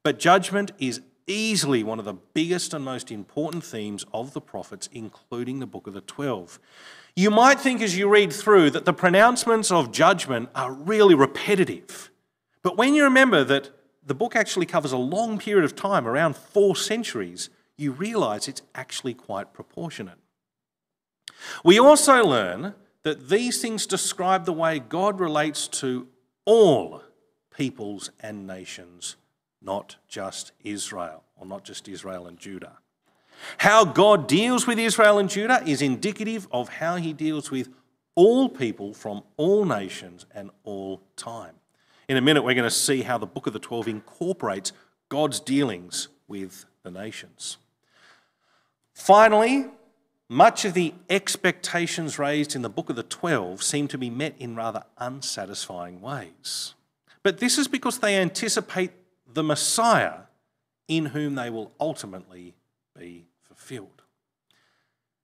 But 0.03 0.19
judgment 0.19 0.71
is 0.79 1.01
easily 1.29 1.83
one 1.83 1.99
of 1.99 2.05
the 2.05 2.13
biggest 2.33 2.73
and 2.73 2.83
most 2.83 3.11
important 3.11 3.63
themes 3.63 4.05
of 4.13 4.33
the 4.33 4.41
prophets, 4.41 4.89
including 4.91 5.59
the 5.59 5.67
book 5.67 5.87
of 5.87 5.93
the 5.93 6.01
12. 6.01 6.59
You 7.15 7.31
might 7.31 7.59
think 7.59 7.81
as 7.81 7.97
you 7.97 8.09
read 8.09 8.33
through 8.33 8.71
that 8.71 8.85
the 8.85 8.93
pronouncements 8.93 9.71
of 9.71 9.91
judgment 9.91 10.49
are 10.55 10.73
really 10.73 11.15
repetitive. 11.15 12.09
But 12.61 12.77
when 12.77 12.93
you 12.93 13.03
remember 13.03 13.43
that 13.43 13.69
the 14.05 14.15
book 14.15 14.35
actually 14.35 14.65
covers 14.65 14.91
a 14.91 14.97
long 14.97 15.37
period 15.37 15.65
of 15.65 15.75
time, 15.75 16.07
around 16.07 16.35
four 16.35 16.75
centuries, 16.75 17.49
you 17.77 17.91
realize 17.91 18.47
it's 18.47 18.61
actually 18.73 19.13
quite 19.13 19.53
proportionate. 19.53 20.17
We 21.63 21.79
also 21.79 22.23
learn 22.23 22.73
that 23.03 23.29
these 23.29 23.61
things 23.61 23.85
describe 23.85 24.45
the 24.45 24.53
way 24.53 24.79
God 24.79 25.19
relates 25.19 25.67
to 25.67 26.07
all 26.45 27.03
peoples 27.55 28.09
and 28.19 28.47
nations, 28.47 29.15
not 29.61 29.97
just 30.07 30.51
Israel, 30.63 31.23
or 31.35 31.45
not 31.45 31.63
just 31.63 31.87
Israel 31.87 32.27
and 32.27 32.37
Judah. 32.37 32.77
How 33.57 33.85
God 33.85 34.27
deals 34.27 34.67
with 34.67 34.79
Israel 34.79 35.17
and 35.17 35.29
Judah 35.29 35.63
is 35.65 35.81
indicative 35.81 36.47
of 36.51 36.69
how 36.69 36.97
he 36.97 37.13
deals 37.13 37.51
with 37.51 37.69
all 38.15 38.49
people 38.49 38.93
from 38.93 39.23
all 39.37 39.65
nations 39.65 40.25
and 40.33 40.49
all 40.63 41.01
time. 41.15 41.55
In 42.09 42.17
a 42.17 42.21
minute, 42.21 42.43
we're 42.43 42.55
going 42.55 42.63
to 42.63 42.71
see 42.71 43.03
how 43.03 43.17
the 43.17 43.25
book 43.25 43.47
of 43.47 43.53
the 43.53 43.59
12 43.59 43.87
incorporates 43.87 44.73
God's 45.07 45.39
dealings 45.39 46.09
with 46.27 46.65
the 46.83 46.91
nations. 46.91 47.57
Finally, 48.93 49.67
much 50.27 50.65
of 50.65 50.73
the 50.73 50.93
expectations 51.09 52.19
raised 52.19 52.55
in 52.55 52.61
the 52.61 52.69
book 52.69 52.89
of 52.89 52.95
the 52.95 53.03
Twelve 53.03 53.63
seem 53.63 53.87
to 53.87 53.97
be 53.97 54.11
met 54.11 54.35
in 54.37 54.55
rather 54.55 54.83
unsatisfying 54.97 56.01
ways. 56.01 56.75
But 57.23 57.39
this 57.39 57.57
is 57.57 57.67
because 57.67 57.97
they 57.97 58.15
anticipate 58.15 58.91
the 59.33 59.43
Messiah 59.43 60.21
in 60.87 61.07
whom 61.07 61.35
they 61.35 61.49
will 61.49 61.71
ultimately 61.79 62.55
be 62.97 63.27
fulfilled. 63.41 64.01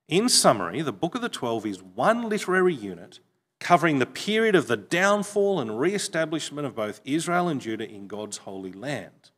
In 0.08 0.30
summary, 0.30 0.82
the 0.82 0.94
Book 0.94 1.15
of 1.15 1.22
the 1.22 1.30
Twelve 1.30 1.65
is 1.65 1.82
one 1.82 2.30
literary 2.30 2.74
unit 2.74 3.20
covering 3.60 3.98
the 3.98 4.06
period 4.06 4.54
of 4.54 4.68
the 4.68 4.78
downfall 4.78 5.60
and 5.60 5.80
re 5.80 5.94
establishment 5.94 6.68
of 6.68 6.76
both 6.76 7.02
Israel 7.04 7.48
and 7.48 7.60
Judah 7.60 7.89
in 7.89 8.08
God's 8.08 8.38
holy 8.38 8.72
land. 8.72 9.32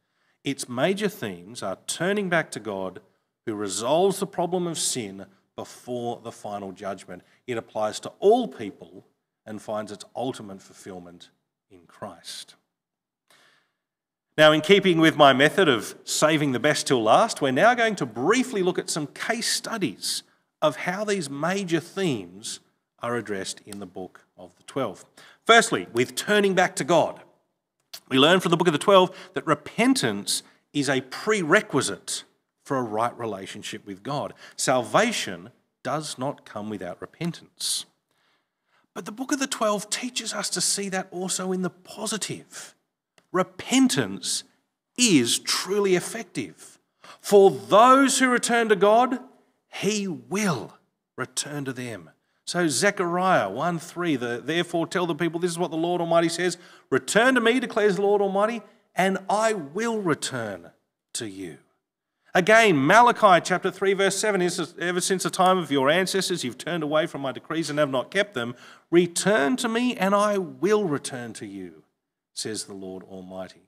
Its 0.44 0.68
major 0.68 1.08
themes 1.08 1.64
are 1.64 1.78
turning 1.88 2.30
back 2.30 2.52
to 2.52 2.60
God, 2.60 3.02
who 3.46 3.56
resolves 3.56 4.20
the 4.20 4.28
problem 4.28 4.68
of 4.68 4.78
sin 4.78 5.26
before 5.56 6.20
the 6.22 6.32
final 6.32 6.74
judgment. 6.74 7.24
It 7.48 7.58
applies 7.58 8.00
to 8.02 8.12
all 8.20 8.48
people 8.48 9.06
and 9.46 9.62
finds 9.62 9.92
its 9.92 10.04
ultimate 10.16 10.62
fulfillment 10.62 11.30
in 11.72 11.82
Christ. 11.88 12.56
Now, 14.38 14.52
in 14.52 14.62
keeping 14.62 15.00
with 15.00 15.18
my 15.18 15.34
method 15.34 15.68
of 15.68 15.96
saving 16.04 16.52
the 16.52 16.60
best 16.60 16.86
till 16.86 17.02
last, 17.02 17.42
we're 17.42 17.52
now 17.52 17.74
going 17.74 17.96
to 17.96 18.06
briefly 18.06 18.62
look 18.62 18.78
at 18.78 18.88
some 18.88 19.08
case 19.08 19.52
studies 19.52 20.22
of 20.62 20.76
how 20.76 21.04
these 21.04 21.28
major 21.28 21.80
themes 21.80 22.60
are 23.00 23.16
addressed 23.16 23.62
in 23.66 23.80
the 23.80 23.88
book 23.88 24.26
of 24.38 24.56
the 24.56 24.64
Twelve. 24.64 25.06
Firstly, 25.44 25.88
with 25.92 26.14
turning 26.14 26.54
back 26.54 26.76
to 26.76 26.84
God. 26.84 27.20
We 28.10 28.20
learn 28.20 28.40
from 28.40 28.52
the 28.52 28.58
book 28.58 28.68
of 28.68 28.74
the 28.74 28.80
Twelve 28.80 29.10
that 29.34 29.48
repentance 29.48 30.44
is 30.72 30.88
a 30.88 31.02
prerequisite 31.02 32.24
for 32.64 32.78
a 32.78 32.84
right 32.84 33.18
relationship 33.18 33.88
with 33.88 34.04
God. 34.04 34.36
Salvation 34.56 35.50
does 35.82 36.20
not 36.20 36.46
come 36.46 36.70
without 36.70 37.02
repentance. 37.02 37.86
But 38.94 39.06
the 39.06 39.12
book 39.12 39.32
of 39.32 39.40
the 39.40 39.48
Twelve 39.48 39.90
teaches 39.90 40.32
us 40.32 40.48
to 40.52 40.62
see 40.62 40.90
that 40.90 41.08
also 41.10 41.52
in 41.52 41.64
the 41.64 41.72
positive. 41.72 42.76
Repentance 43.32 44.44
is 44.98 45.40
truly 45.40 45.96
effective. 45.96 46.80
For 47.20 47.52
those 47.52 48.20
who 48.20 48.30
return 48.30 48.70
to 48.70 48.76
God, 48.76 49.20
He 49.70 50.08
will 50.08 50.78
return 51.18 51.66
to 51.66 51.74
them. 51.74 52.12
So, 52.46 52.70
Zechariah 52.70 53.50
1 53.50 53.80
3, 53.80 54.16
the, 54.16 54.42
therefore 54.44 54.88
tell 54.88 55.06
the 55.06 55.14
people, 55.14 55.40
this 55.40 55.52
is 55.52 55.60
what 55.60 55.72
the 55.72 55.78
Lord 55.78 56.00
Almighty 56.00 56.30
says 56.30 56.58
Return 56.90 57.36
to 57.36 57.42
me, 57.42 57.60
declares 57.60 57.98
the 57.98 58.02
Lord 58.02 58.22
Almighty, 58.22 58.62
and 58.96 59.18
I 59.30 59.54
will 59.54 60.02
return 60.02 60.72
to 61.14 61.28
you. 61.28 61.58
Again, 62.34 62.86
Malachi 62.86 63.42
chapter 63.44 63.72
3, 63.72 63.94
verse 63.94 64.16
7 64.18 64.42
is 64.42 64.76
ever 64.80 65.02
since 65.02 65.24
the 65.24 65.30
time 65.30 65.58
of 65.58 65.72
your 65.72 65.90
ancestors, 65.90 66.44
you've 66.44 66.58
turned 66.58 66.84
away 66.84 67.08
from 67.08 67.22
my 67.22 67.32
decrees 67.32 67.70
and 67.70 67.80
have 67.80 67.90
not 67.90 68.12
kept 68.12 68.34
them. 68.34 68.56
Return 68.92 69.58
to 69.58 69.68
me, 69.68 69.98
and 69.98 70.14
I 70.14 70.38
will 70.38 70.86
return 70.86 71.34
to 71.34 71.46
you, 71.46 71.84
says 72.38 72.66
the 72.66 72.74
Lord 72.74 73.04
Almighty. 73.04 73.68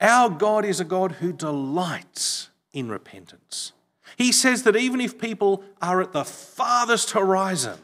Our 0.00 0.30
God 0.30 0.64
is 0.64 0.80
a 0.80 0.84
God 0.84 1.12
who 1.12 1.32
delights 1.32 2.50
in 2.72 2.88
repentance. 2.88 3.72
He 4.16 4.32
says 4.32 4.62
that 4.62 4.76
even 4.76 5.00
if 5.00 5.18
people 5.18 5.64
are 5.80 6.00
at 6.00 6.12
the 6.12 6.24
farthest 6.24 7.12
horizon, 7.12 7.78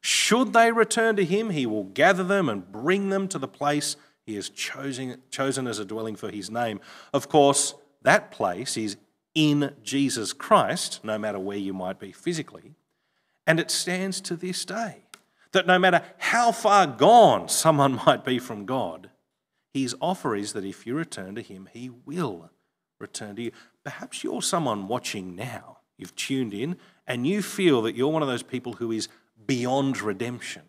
should 0.00 0.52
they 0.52 0.72
return 0.72 1.16
to 1.16 1.24
Him, 1.24 1.50
He 1.50 1.66
will 1.66 1.84
gather 1.84 2.24
them 2.24 2.48
and 2.48 2.70
bring 2.70 3.10
them 3.10 3.28
to 3.28 3.38
the 3.38 3.48
place 3.48 3.96
He 4.24 4.34
has 4.34 4.48
chosen, 4.48 5.20
chosen 5.30 5.66
as 5.66 5.78
a 5.78 5.84
dwelling 5.84 6.16
for 6.16 6.30
His 6.30 6.50
name. 6.50 6.80
Of 7.12 7.28
course, 7.28 7.74
that 8.02 8.30
place 8.30 8.76
is 8.76 8.96
in 9.34 9.74
Jesus 9.82 10.32
Christ, 10.32 11.00
no 11.04 11.18
matter 11.18 11.38
where 11.38 11.56
you 11.56 11.72
might 11.72 11.98
be 11.98 12.12
physically. 12.12 12.74
And 13.46 13.58
it 13.58 13.70
stands 13.70 14.20
to 14.22 14.36
this 14.36 14.64
day 14.64 15.04
that 15.52 15.66
no 15.66 15.78
matter 15.78 16.02
how 16.18 16.52
far 16.52 16.86
gone 16.86 17.48
someone 17.48 18.00
might 18.06 18.24
be 18.24 18.38
from 18.38 18.66
God, 18.66 19.10
His 19.74 19.96
offer 20.00 20.36
is 20.36 20.52
that 20.52 20.64
if 20.64 20.86
you 20.86 20.94
return 20.94 21.34
to 21.34 21.42
Him, 21.42 21.68
He 21.72 21.90
will 21.90 22.50
return 22.98 23.36
to 23.36 23.42
you. 23.42 23.52
Perhaps 23.84 24.22
you're 24.22 24.42
someone 24.42 24.88
watching 24.88 25.34
now. 25.34 25.78
You've 25.98 26.16
tuned 26.16 26.54
in 26.54 26.76
and 27.06 27.26
you 27.26 27.42
feel 27.42 27.82
that 27.82 27.96
you're 27.96 28.08
one 28.08 28.22
of 28.22 28.28
those 28.28 28.42
people 28.42 28.74
who 28.74 28.92
is 28.92 29.08
beyond 29.46 30.00
redemption. 30.00 30.62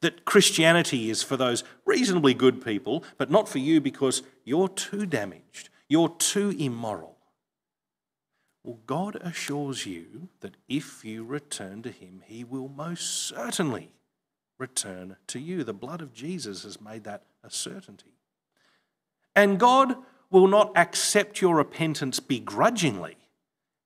That 0.00 0.24
Christianity 0.24 1.10
is 1.10 1.22
for 1.22 1.36
those 1.36 1.62
reasonably 1.84 2.34
good 2.34 2.64
people, 2.64 3.04
but 3.18 3.30
not 3.30 3.48
for 3.48 3.58
you 3.58 3.80
because 3.80 4.22
you're 4.44 4.68
too 4.68 5.06
damaged, 5.06 5.68
you're 5.88 6.08
too 6.08 6.54
immoral. 6.58 7.16
Well, 8.64 8.78
God 8.86 9.16
assures 9.16 9.86
you 9.86 10.28
that 10.40 10.56
if 10.68 11.04
you 11.04 11.24
return 11.24 11.82
to 11.82 11.90
Him, 11.90 12.22
He 12.26 12.44
will 12.44 12.68
most 12.68 13.26
certainly 13.28 13.92
return 14.58 15.16
to 15.28 15.38
you. 15.38 15.64
The 15.64 15.72
blood 15.72 16.00
of 16.00 16.12
Jesus 16.12 16.64
has 16.64 16.80
made 16.80 17.04
that 17.04 17.24
a 17.42 17.50
certainty. 17.50 18.19
And 19.34 19.58
God 19.58 19.96
will 20.30 20.48
not 20.48 20.72
accept 20.76 21.40
your 21.40 21.56
repentance 21.56 22.20
begrudgingly. 22.20 23.16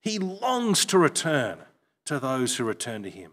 He 0.01 0.19
longs 0.19 0.85
to 0.87 0.99
return 0.99 1.59
to 2.05 2.19
those 2.19 2.57
who 2.57 2.65
return 2.65 3.03
to 3.03 3.11
him. 3.11 3.33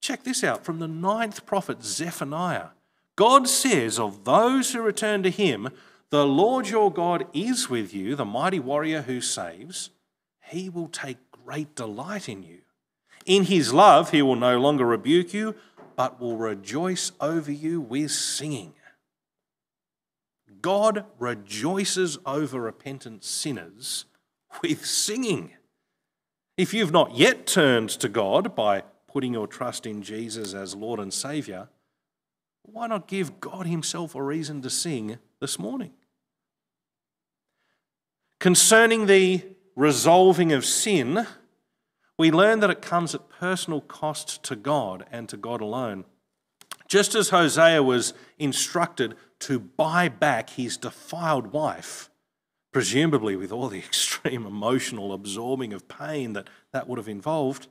Check 0.00 0.24
this 0.24 0.42
out 0.42 0.64
from 0.64 0.78
the 0.78 0.88
ninth 0.88 1.46
prophet 1.46 1.82
Zephaniah. 1.82 2.68
God 3.16 3.48
says 3.48 3.98
of 3.98 4.24
those 4.24 4.72
who 4.72 4.82
return 4.82 5.22
to 5.22 5.30
him, 5.30 5.68
The 6.10 6.26
Lord 6.26 6.68
your 6.68 6.92
God 6.92 7.26
is 7.32 7.70
with 7.70 7.94
you, 7.94 8.16
the 8.16 8.24
mighty 8.24 8.58
warrior 8.58 9.02
who 9.02 9.20
saves. 9.20 9.90
He 10.42 10.68
will 10.68 10.88
take 10.88 11.18
great 11.44 11.74
delight 11.74 12.28
in 12.28 12.42
you. 12.42 12.58
In 13.24 13.44
his 13.44 13.72
love, 13.72 14.10
he 14.10 14.22
will 14.22 14.36
no 14.36 14.58
longer 14.58 14.84
rebuke 14.84 15.32
you, 15.32 15.54
but 15.96 16.20
will 16.20 16.36
rejoice 16.36 17.12
over 17.20 17.52
you 17.52 17.80
with 17.80 18.10
singing. 18.10 18.74
God 20.64 21.04
rejoices 21.18 22.16
over 22.24 22.58
repentant 22.58 23.22
sinners 23.22 24.06
with 24.62 24.86
singing. 24.86 25.50
If 26.56 26.72
you've 26.72 26.90
not 26.90 27.14
yet 27.14 27.46
turned 27.46 27.90
to 27.90 28.08
God 28.08 28.54
by 28.54 28.84
putting 29.06 29.34
your 29.34 29.46
trust 29.46 29.84
in 29.84 30.00
Jesus 30.00 30.54
as 30.54 30.74
Lord 30.74 31.00
and 31.00 31.12
Saviour, 31.12 31.68
why 32.62 32.86
not 32.86 33.08
give 33.08 33.40
God 33.40 33.66
Himself 33.66 34.14
a 34.14 34.22
reason 34.22 34.62
to 34.62 34.70
sing 34.70 35.18
this 35.38 35.58
morning? 35.58 35.92
Concerning 38.40 39.04
the 39.04 39.42
resolving 39.76 40.50
of 40.50 40.64
sin, 40.64 41.26
we 42.18 42.30
learn 42.30 42.60
that 42.60 42.70
it 42.70 42.80
comes 42.80 43.14
at 43.14 43.28
personal 43.28 43.82
cost 43.82 44.42
to 44.44 44.56
God 44.56 45.04
and 45.12 45.28
to 45.28 45.36
God 45.36 45.60
alone. 45.60 46.06
Just 46.88 47.14
as 47.14 47.30
Hosea 47.30 47.82
was 47.82 48.14
instructed 48.38 49.16
to 49.40 49.58
buy 49.58 50.08
back 50.08 50.50
his 50.50 50.76
defiled 50.76 51.48
wife, 51.52 52.10
presumably 52.72 53.36
with 53.36 53.52
all 53.52 53.68
the 53.68 53.78
extreme 53.86 54.46
emotional 54.46 55.12
absorbing 55.12 55.72
of 55.72 55.88
pain 55.88 56.32
that 56.34 56.48
that 56.72 56.88
would 56.88 56.98
have 56.98 57.08
involved, 57.08 57.68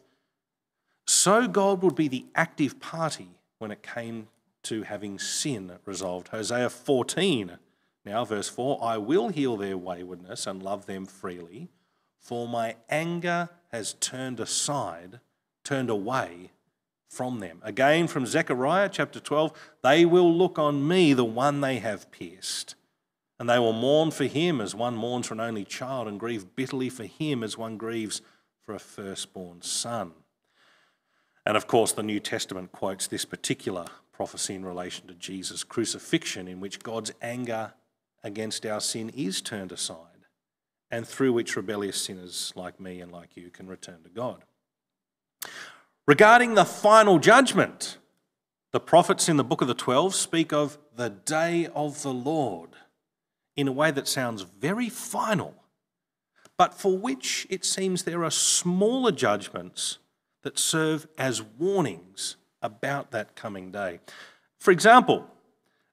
so 1.05 1.47
God 1.47 1.81
would 1.81 1.95
be 1.95 2.07
the 2.07 2.25
active 2.35 2.79
party 2.79 3.29
when 3.59 3.71
it 3.71 3.83
came 3.83 4.27
to 4.63 4.83
having 4.83 5.19
sin 5.19 5.73
resolved. 5.85 6.29
Hosea 6.29 6.69
14, 6.69 7.57
now 8.05 8.23
verse 8.25 8.49
4 8.49 8.79
I 8.81 8.97
will 8.97 9.29
heal 9.29 9.57
their 9.57 9.77
waywardness 9.77 10.47
and 10.47 10.63
love 10.63 10.85
them 10.85 11.05
freely, 11.05 11.69
for 12.19 12.47
my 12.47 12.77
anger 12.89 13.49
has 13.71 13.93
turned 13.95 14.39
aside, 14.39 15.19
turned 15.63 15.89
away 15.89 16.51
from 17.13 17.39
them. 17.39 17.59
Again, 17.63 18.07
from 18.07 18.25
Zechariah 18.25 18.89
chapter 18.89 19.19
12, 19.19 19.53
they 19.83 20.03
will 20.03 20.33
look 20.33 20.57
on 20.57 20.87
me, 20.87 21.13
the 21.13 21.23
one 21.23 21.61
they 21.61 21.77
have 21.77 22.11
pierced. 22.11 22.75
And 23.39 23.49
they 23.49 23.59
will 23.59 23.73
mourn 23.73 24.11
for 24.11 24.25
him 24.25 24.59
as 24.59 24.73
one 24.73 24.95
mourns 24.95 25.27
for 25.27 25.33
an 25.35 25.39
only 25.39 25.65
child, 25.65 26.07
and 26.07 26.19
grieve 26.19 26.55
bitterly 26.55 26.89
for 26.89 27.05
him 27.05 27.43
as 27.43 27.57
one 27.57 27.77
grieves 27.77 28.21
for 28.65 28.73
a 28.73 28.79
firstborn 28.79 29.61
son. 29.61 30.13
And 31.45 31.57
of 31.57 31.67
course, 31.67 31.91
the 31.91 32.03
New 32.03 32.19
Testament 32.19 32.71
quotes 32.71 33.05
this 33.05 33.25
particular 33.25 33.85
prophecy 34.11 34.55
in 34.55 34.65
relation 34.65 35.07
to 35.07 35.13
Jesus' 35.13 35.63
crucifixion, 35.63 36.47
in 36.47 36.59
which 36.59 36.79
God's 36.79 37.11
anger 37.21 37.73
against 38.23 38.65
our 38.65 38.79
sin 38.79 39.09
is 39.09 39.41
turned 39.41 39.71
aside, 39.71 40.27
and 40.89 41.07
through 41.07 41.33
which 41.33 41.55
rebellious 41.55 42.01
sinners 42.01 42.53
like 42.55 42.79
me 42.79 43.01
and 43.01 43.11
like 43.11 43.35
you 43.35 43.49
can 43.49 43.67
return 43.67 44.01
to 44.03 44.09
God. 44.09 44.43
Regarding 46.05 46.55
the 46.55 46.65
final 46.65 47.17
judgment, 47.17 47.97
the 48.73 48.81
prophets 48.81 49.29
in 49.29 49.37
the 49.37 49.43
book 49.43 49.61
of 49.61 49.69
the 49.69 49.73
Twelve 49.73 50.13
speak 50.13 50.51
of 50.51 50.77
the 50.93 51.09
day 51.09 51.67
of 51.73 52.01
the 52.01 52.11
Lord 52.11 52.71
in 53.55 53.69
a 53.69 53.71
way 53.71 53.89
that 53.89 54.09
sounds 54.09 54.41
very 54.41 54.89
final, 54.89 55.55
but 56.57 56.73
for 56.73 56.97
which 56.97 57.47
it 57.49 57.63
seems 57.63 58.03
there 58.03 58.25
are 58.25 58.31
smaller 58.31 59.13
judgments 59.13 59.99
that 60.41 60.59
serve 60.59 61.07
as 61.17 61.41
warnings 61.41 62.35
about 62.61 63.11
that 63.11 63.37
coming 63.37 63.71
day. 63.71 64.01
For 64.59 64.71
example, 64.71 65.25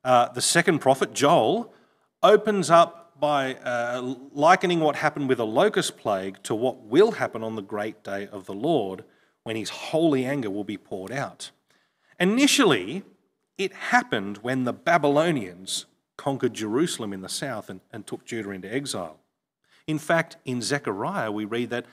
uh, 0.02 0.30
the 0.30 0.42
second 0.42 0.80
prophet, 0.80 1.12
Joel, 1.12 1.72
opens 2.20 2.68
up 2.68 3.20
by 3.20 3.54
uh, 3.54 4.16
likening 4.32 4.80
what 4.80 4.96
happened 4.96 5.28
with 5.28 5.38
a 5.38 5.44
locust 5.44 5.96
plague 5.96 6.42
to 6.42 6.54
what 6.56 6.80
will 6.82 7.12
happen 7.12 7.44
on 7.44 7.54
the 7.54 7.62
great 7.62 8.02
day 8.02 8.26
of 8.26 8.46
the 8.46 8.54
Lord 8.54 9.04
when 9.50 9.56
his 9.56 9.70
holy 9.70 10.24
anger 10.24 10.48
will 10.48 10.62
be 10.62 10.78
poured 10.78 11.10
out. 11.10 11.50
Initially, 12.20 13.02
it 13.58 13.72
happened 13.72 14.38
when 14.42 14.62
the 14.62 14.72
Babylonians 14.72 15.86
conquered 16.16 16.54
Jerusalem 16.54 17.12
in 17.12 17.20
the 17.20 17.28
south 17.28 17.68
and, 17.68 17.80
and 17.92 18.06
took 18.06 18.24
Judah 18.24 18.52
into 18.52 18.72
exile. 18.72 19.18
In 19.88 19.98
fact, 19.98 20.36
in 20.44 20.62
Zechariah, 20.62 21.32
we 21.32 21.44
read 21.44 21.70
that 21.70 21.86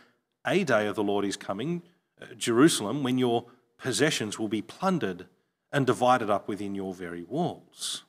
a 0.46 0.64
day 0.64 0.86
of 0.86 0.96
the 0.96 1.04
Lord 1.04 1.26
is 1.26 1.36
coming, 1.36 1.82
uh, 2.22 2.28
Jerusalem, 2.38 3.02
when 3.02 3.18
your 3.18 3.46
possessions 3.80 4.38
will 4.38 4.50
be 4.50 4.62
plundered 4.62 5.26
and 5.72 5.88
divided 5.88 6.30
up 6.30 6.48
within 6.48 6.76
your 6.76 6.94
very 6.94 7.24
walls. 7.24 8.04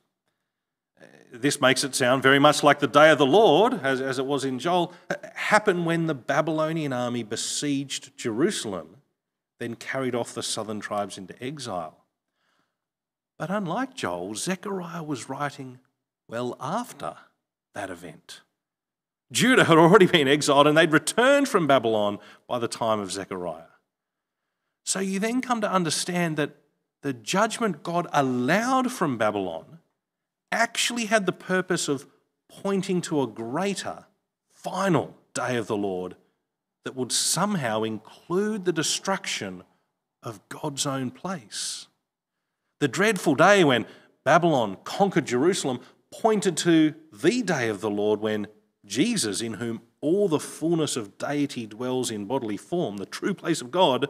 Uh, 1.00 1.06
this 1.32 1.58
makes 1.58 1.84
it 1.84 1.94
sound 1.94 2.22
very 2.22 2.38
much 2.38 2.62
like 2.62 2.80
the 2.80 2.86
day 2.86 3.10
of 3.10 3.16
the 3.16 3.24
Lord, 3.24 3.80
as, 3.82 4.02
as 4.02 4.18
it 4.18 4.26
was 4.26 4.44
in 4.44 4.58
Joel, 4.58 4.92
uh, 5.08 5.14
happened 5.32 5.86
when 5.86 6.06
the 6.06 6.14
Babylonian 6.14 6.92
army 6.92 7.22
besieged 7.22 8.14
Jerusalem, 8.14 8.97
then 9.58 9.74
carried 9.74 10.14
off 10.14 10.34
the 10.34 10.42
southern 10.42 10.80
tribes 10.80 11.18
into 11.18 11.40
exile. 11.42 12.04
But 13.38 13.50
unlike 13.50 13.94
Joel, 13.94 14.34
Zechariah 14.34 15.02
was 15.02 15.28
writing 15.28 15.78
well 16.28 16.56
after 16.60 17.16
that 17.74 17.90
event. 17.90 18.40
Judah 19.30 19.64
had 19.64 19.78
already 19.78 20.06
been 20.06 20.26
exiled 20.26 20.66
and 20.66 20.76
they'd 20.76 20.92
returned 20.92 21.48
from 21.48 21.66
Babylon 21.66 22.18
by 22.46 22.58
the 22.58 22.68
time 22.68 23.00
of 23.00 23.12
Zechariah. 23.12 23.62
So 24.84 25.00
you 25.00 25.18
then 25.18 25.40
come 25.40 25.60
to 25.60 25.70
understand 25.70 26.36
that 26.36 26.56
the 27.02 27.12
judgment 27.12 27.82
God 27.82 28.08
allowed 28.12 28.90
from 28.90 29.18
Babylon 29.18 29.78
actually 30.50 31.06
had 31.06 31.26
the 31.26 31.32
purpose 31.32 31.88
of 31.88 32.06
pointing 32.48 33.00
to 33.02 33.22
a 33.22 33.26
greater, 33.26 34.06
final 34.48 35.14
day 35.34 35.56
of 35.56 35.66
the 35.66 35.76
Lord 35.76 36.16
that 36.88 36.96
would 36.96 37.12
somehow 37.12 37.82
include 37.82 38.64
the 38.64 38.72
destruction 38.72 39.62
of 40.22 40.40
God's 40.48 40.86
own 40.86 41.10
place. 41.10 41.86
The 42.80 42.88
dreadful 42.88 43.34
day 43.34 43.62
when 43.62 43.84
Babylon 44.24 44.78
conquered 44.84 45.26
Jerusalem 45.26 45.80
pointed 46.10 46.56
to 46.56 46.94
the 47.12 47.42
day 47.42 47.68
of 47.68 47.82
the 47.82 47.90
Lord 47.90 48.20
when 48.20 48.46
Jesus, 48.86 49.42
in 49.42 49.52
whom 49.52 49.82
all 50.00 50.28
the 50.28 50.40
fullness 50.40 50.96
of 50.96 51.18
deity 51.18 51.66
dwells 51.66 52.10
in 52.10 52.24
bodily 52.24 52.56
form, 52.56 52.96
the 52.96 53.04
true 53.04 53.34
place 53.34 53.60
of 53.60 53.70
God, 53.70 54.08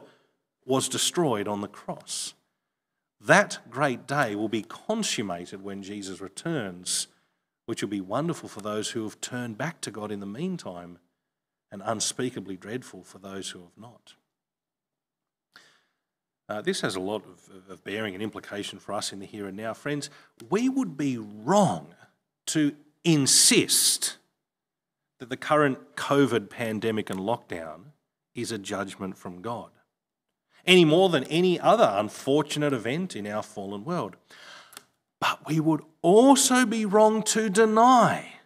was 0.64 0.88
destroyed 0.88 1.48
on 1.48 1.62
the 1.62 1.66
cross. 1.66 2.34
That 3.20 3.58
great 3.68 4.06
day 4.06 4.36
will 4.36 4.48
be 4.48 4.62
consummated 4.62 5.64
when 5.64 5.82
Jesus 5.82 6.20
returns, 6.20 7.08
which 7.66 7.82
will 7.82 7.88
be 7.88 8.00
wonderful 8.00 8.48
for 8.48 8.60
those 8.60 8.90
who 8.90 9.02
have 9.02 9.20
turned 9.20 9.58
back 9.58 9.80
to 9.80 9.90
God 9.90 10.12
in 10.12 10.20
the 10.20 10.26
meantime 10.26 11.00
and 11.70 11.82
unspeakably 11.84 12.56
dreadful 12.56 13.02
for 13.02 13.18
those 13.18 13.50
who 13.50 13.60
have 13.60 13.76
not. 13.76 14.14
Uh, 16.48 16.62
this 16.62 16.80
has 16.80 16.96
a 16.96 17.00
lot 17.00 17.22
of, 17.26 17.70
of 17.70 17.84
bearing 17.84 18.14
and 18.14 18.22
implication 18.22 18.78
for 18.78 18.92
us 18.92 19.12
in 19.12 19.18
the 19.18 19.26
here 19.26 19.46
and 19.46 19.56
now. 19.56 19.74
Friends, 19.74 20.08
we 20.48 20.68
would 20.68 20.96
be 20.96 21.18
wrong 21.18 21.94
to 22.46 22.74
insist 23.04 24.16
that 25.18 25.28
the 25.28 25.36
current 25.36 25.96
COVID 25.96 26.48
pandemic 26.48 27.10
and 27.10 27.20
lockdown 27.20 27.92
is 28.34 28.50
a 28.50 28.58
judgment 28.58 29.18
from 29.18 29.42
God, 29.42 29.70
any 30.64 30.84
more 30.84 31.08
than 31.10 31.24
any 31.24 31.60
other 31.60 31.92
unfortunate 31.96 32.72
event 32.72 33.14
in 33.14 33.26
our 33.26 33.42
fallen 33.42 33.84
world. 33.84 34.16
But 35.20 35.46
we 35.46 35.60
would 35.60 35.82
also 36.00 36.64
be 36.64 36.84
wrong 36.86 37.22
to 37.24 37.50
deny 37.50 38.37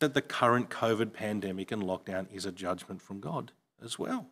that 0.00 0.14
the 0.14 0.22
current 0.22 0.68
COVID 0.68 1.12
pandemic 1.12 1.70
and 1.70 1.82
lockdown 1.82 2.26
is 2.32 2.44
a 2.44 2.52
judgment 2.52 3.00
from 3.00 3.20
God 3.20 3.52
as 3.82 3.98
well. 3.98 4.26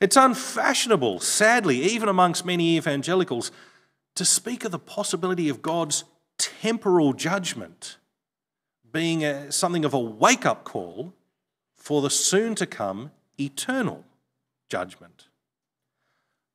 It's 0.00 0.16
unfashionable, 0.16 1.20
sadly, 1.20 1.82
even 1.82 2.08
amongst 2.08 2.46
many 2.46 2.76
evangelicals, 2.76 3.52
to 4.14 4.24
speak 4.24 4.64
of 4.64 4.72
the 4.72 4.78
possibility 4.78 5.48
of 5.48 5.60
God's 5.60 6.04
temporal 6.38 7.12
judgment 7.12 7.98
being 8.90 9.24
a, 9.24 9.52
something 9.52 9.84
of 9.84 9.94
a 9.94 10.00
wake 10.00 10.46
up 10.46 10.64
call 10.64 11.14
for 11.76 12.02
the 12.02 12.10
soon 12.10 12.54
to 12.56 12.66
come 12.66 13.10
eternal 13.38 14.04
judgment. 14.68 15.28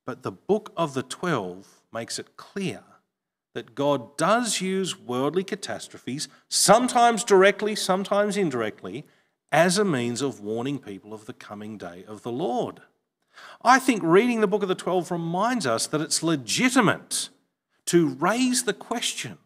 But 0.06 0.24
the 0.24 0.32
book 0.32 0.72
of 0.76 0.94
the 0.94 1.04
12 1.04 1.82
makes 1.94 2.20
it 2.20 2.38
clear 2.38 2.84
that 3.56 3.74
God 3.74 4.18
does 4.18 4.60
use 4.60 5.00
worldly 5.00 5.46
catastrophes, 5.46 6.28
sometimes 6.50 7.24
directly, 7.24 7.74
sometimes 7.74 8.36
indirectly, 8.36 9.06
as 9.50 9.78
a 9.78 9.86
means 9.86 10.22
of 10.22 10.42
warning 10.42 10.78
people 10.78 11.14
of 11.14 11.26
the 11.26 11.34
coming 11.34 11.78
day 11.78 12.04
of 12.06 12.22
the 12.22 12.32
Lord. 12.32 12.82
I 13.64 13.80
think 13.80 14.04
reading 14.04 14.42
the 14.42 14.48
book 14.48 14.62
of 14.62 14.68
the 14.68 14.76
12 14.76 15.10
reminds 15.10 15.66
us 15.66 15.88
that 15.88 16.02
it's 16.02 16.22
legitimate 16.22 17.30
to 17.86 18.10
raise 18.10 18.64
the 18.64 18.74
question 18.74 19.38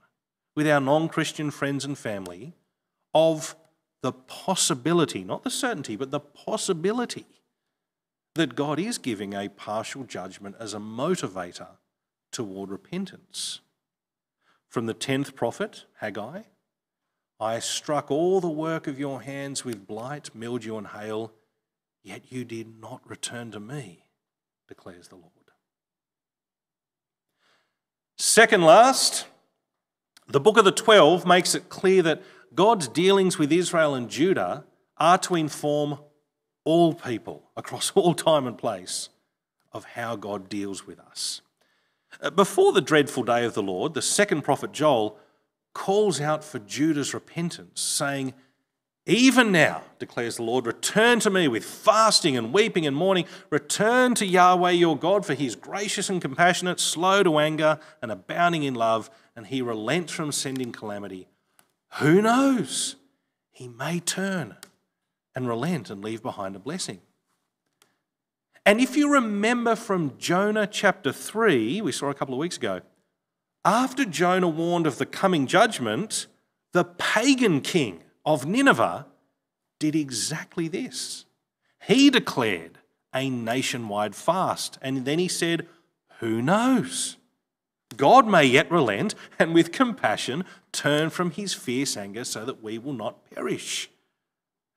with 0.56 0.68
our 0.68 0.82
non 0.82 1.08
Christian 1.08 1.52
friends 1.52 1.86
and 1.86 1.96
family 1.96 2.54
of 3.14 3.56
the 4.02 4.12
possibility, 4.12 5.24
not 5.24 5.44
the 5.44 5.52
certainty, 5.52 5.96
but 5.96 6.10
the 6.10 6.20
possibility 6.20 7.28
that 8.34 8.56
God 8.56 8.80
is 8.80 8.98
giving 8.98 9.36
a 9.36 9.50
partial 9.50 10.04
judgment 10.04 10.56
as 10.60 10.74
a 10.74 10.80
motivator 10.80 11.78
toward 12.32 12.72
repentance. 12.72 13.60
From 14.70 14.86
the 14.86 14.94
10th 14.94 15.36
prophet, 15.36 15.86
Haggai, 16.00 16.44
I 17.40 17.60
struck 17.60 18.12
all 18.12 18.40
the 18.40 18.50
work 18.50 18.86
of 18.86 19.00
your 19.00 19.22
hands 19.22 19.66
with 19.66 19.88
blight, 19.88 20.36
mildew, 20.36 20.78
and 20.78 20.88
hail, 20.88 21.34
yet 22.04 22.32
you 22.32 22.46
did 22.46 22.80
not 22.80 23.02
return 23.10 23.52
to 23.52 23.60
me, 23.60 24.06
declares 24.68 25.08
the 25.08 25.16
Lord. 25.16 25.32
Second 28.18 28.64
last, 28.64 29.26
the 30.28 30.40
book 30.40 30.58
of 30.58 30.66
the 30.66 30.72
12 30.72 31.26
makes 31.26 31.56
it 31.56 31.70
clear 31.70 32.04
that 32.04 32.22
God's 32.54 32.88
dealings 32.88 33.40
with 33.40 33.52
Israel 33.52 33.96
and 33.96 34.10
Judah 34.10 34.66
are 34.98 35.18
to 35.20 35.36
inform 35.36 36.00
all 36.66 36.94
people 36.94 37.50
across 37.56 37.92
all 37.96 38.14
time 38.14 38.46
and 38.46 38.58
place 38.58 39.10
of 39.72 39.86
how 39.86 40.16
God 40.16 40.50
deals 40.50 40.86
with 40.86 41.00
us. 41.00 41.42
Uh, 42.22 42.30
before 42.30 42.72
the 42.72 42.82
dreadful 42.82 43.24
day 43.24 43.46
of 43.46 43.54
the 43.54 43.64
Lord, 43.64 43.94
the 43.94 44.02
second 44.02 44.42
prophet 44.42 44.72
Joel 44.72 45.18
calls 45.74 46.20
out 46.20 46.44
for 46.44 46.60
Judah's 46.60 47.14
repentance, 47.14 47.82
saying, 47.82 48.34
Even 49.06 49.52
now, 49.52 49.84
declares 50.00 50.38
the 50.38 50.44
Lord, 50.44 50.66
return 50.66 51.20
to 51.22 51.30
me 51.30 51.48
with 51.48 51.64
fasting 51.64 52.36
and 52.36 52.54
weeping 52.54 52.86
and 52.86 52.96
mourning. 52.96 53.26
Return 53.50 54.16
to 54.16 54.26
Yahweh 54.26 54.72
your 54.72 54.98
God, 54.98 55.26
for 55.26 55.34
he 55.34 55.46
is 55.46 55.56
gracious 55.56 56.10
and 56.10 56.22
compassionate, 56.22 56.80
slow 56.80 57.24
to 57.24 57.38
anger, 57.40 57.80
and 58.02 58.12
abounding 58.12 58.64
in 58.64 58.74
love, 58.74 59.10
and 59.36 59.48
he 59.48 59.62
relents 59.62 60.12
from 60.12 60.32
sending 60.32 60.72
calamity. 60.72 61.28
Who 62.00 62.22
knows? 62.22 62.96
He 63.52 63.68
may 63.68 64.00
turn 64.00 64.58
and 65.36 65.48
relent 65.48 65.90
and 65.90 66.04
leave 66.04 66.22
behind 66.22 66.56
a 66.56 66.60
blessing. 66.60 67.02
And 68.66 68.80
if 68.80 68.96
you 68.96 69.12
remember 69.12 69.76
from 69.76 70.18
Jonah 70.18 70.68
chapter 70.68 71.12
3, 71.12 71.82
we 71.82 71.92
saw 71.92 72.10
a 72.10 72.14
couple 72.14 72.34
of 72.34 72.40
weeks 72.40 72.58
ago, 72.58 72.82
after 73.66 74.06
Jonah 74.06 74.48
warned 74.48 74.88
of 74.88 74.98
the 74.98 75.06
coming 75.06 75.48
judgment, 75.48 76.28
the 76.72 76.84
pagan 76.84 77.62
king 77.62 78.04
of 78.26 78.46
Nineveh 78.46 79.06
did 79.80 79.96
exactly 79.96 80.68
this. 80.68 81.26
He 81.88 82.10
declared 82.10 82.80
a 83.14 83.30
nationwide 83.30 84.16
fast, 84.16 84.78
and 84.82 85.06
then 85.06 85.20
he 85.20 85.28
said, 85.28 85.68
Who 86.20 86.42
knows? 86.42 87.18
God 87.98 88.28
may 88.28 88.46
yet 88.46 88.72
relent 88.72 89.16
and 89.40 89.54
with 89.54 89.72
compassion 89.72 90.46
turn 90.72 91.10
from 91.10 91.32
his 91.32 91.54
fierce 91.54 91.98
anger 91.98 92.24
so 92.24 92.46
that 92.46 92.62
we 92.62 92.78
will 92.78 92.94
not 92.94 93.30
perish. 93.32 93.90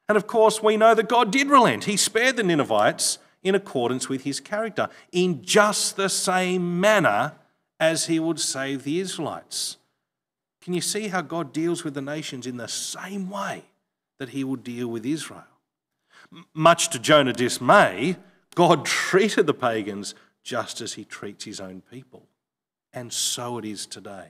And 0.09 0.17
of 0.17 0.27
course, 0.27 0.63
we 0.63 0.77
know 0.77 0.95
that 0.95 1.09
God 1.09 1.31
did 1.31 1.49
relent. 1.49 1.85
He 1.85 1.97
spared 1.97 2.37
the 2.37 2.43
Ninevites 2.43 3.19
in 3.43 3.55
accordance 3.55 4.09
with 4.09 4.25
his 4.25 4.41
character, 4.41 4.89
in 5.11 5.43
just 5.43 5.97
the 5.97 6.09
same 6.09 6.81
manner 6.81 7.35
as 7.81 8.07
he 8.07 8.21
would 8.21 8.39
save 8.39 8.85
the 8.85 9.01
Israelites. 9.01 9.77
Can 10.61 10.75
you 10.75 10.81
see 10.81 11.09
how 11.09 11.23
God 11.23 11.53
deals 11.53 11.83
with 11.83 11.95
the 11.95 12.03
nations 12.03 12.47
in 12.47 12.57
the 12.57 12.69
same 12.69 13.29
way 13.29 13.65
that 14.19 14.29
he 14.29 14.45
would 14.45 14.63
deal 14.63 14.89
with 14.89 15.05
Israel? 15.05 15.45
Much 16.55 16.89
to 16.91 16.99
Jonah's 16.99 17.37
dismay, 17.37 18.17
God 18.55 18.85
treated 18.87 19.47
the 19.47 19.55
pagans 19.55 20.15
just 20.45 20.81
as 20.81 20.95
he 20.95 21.05
treats 21.05 21.45
his 21.45 21.61
own 21.61 21.83
people 21.91 22.27
and 22.93 23.13
so 23.13 23.59
it 23.59 23.65
is 23.65 23.87
today. 23.87 24.29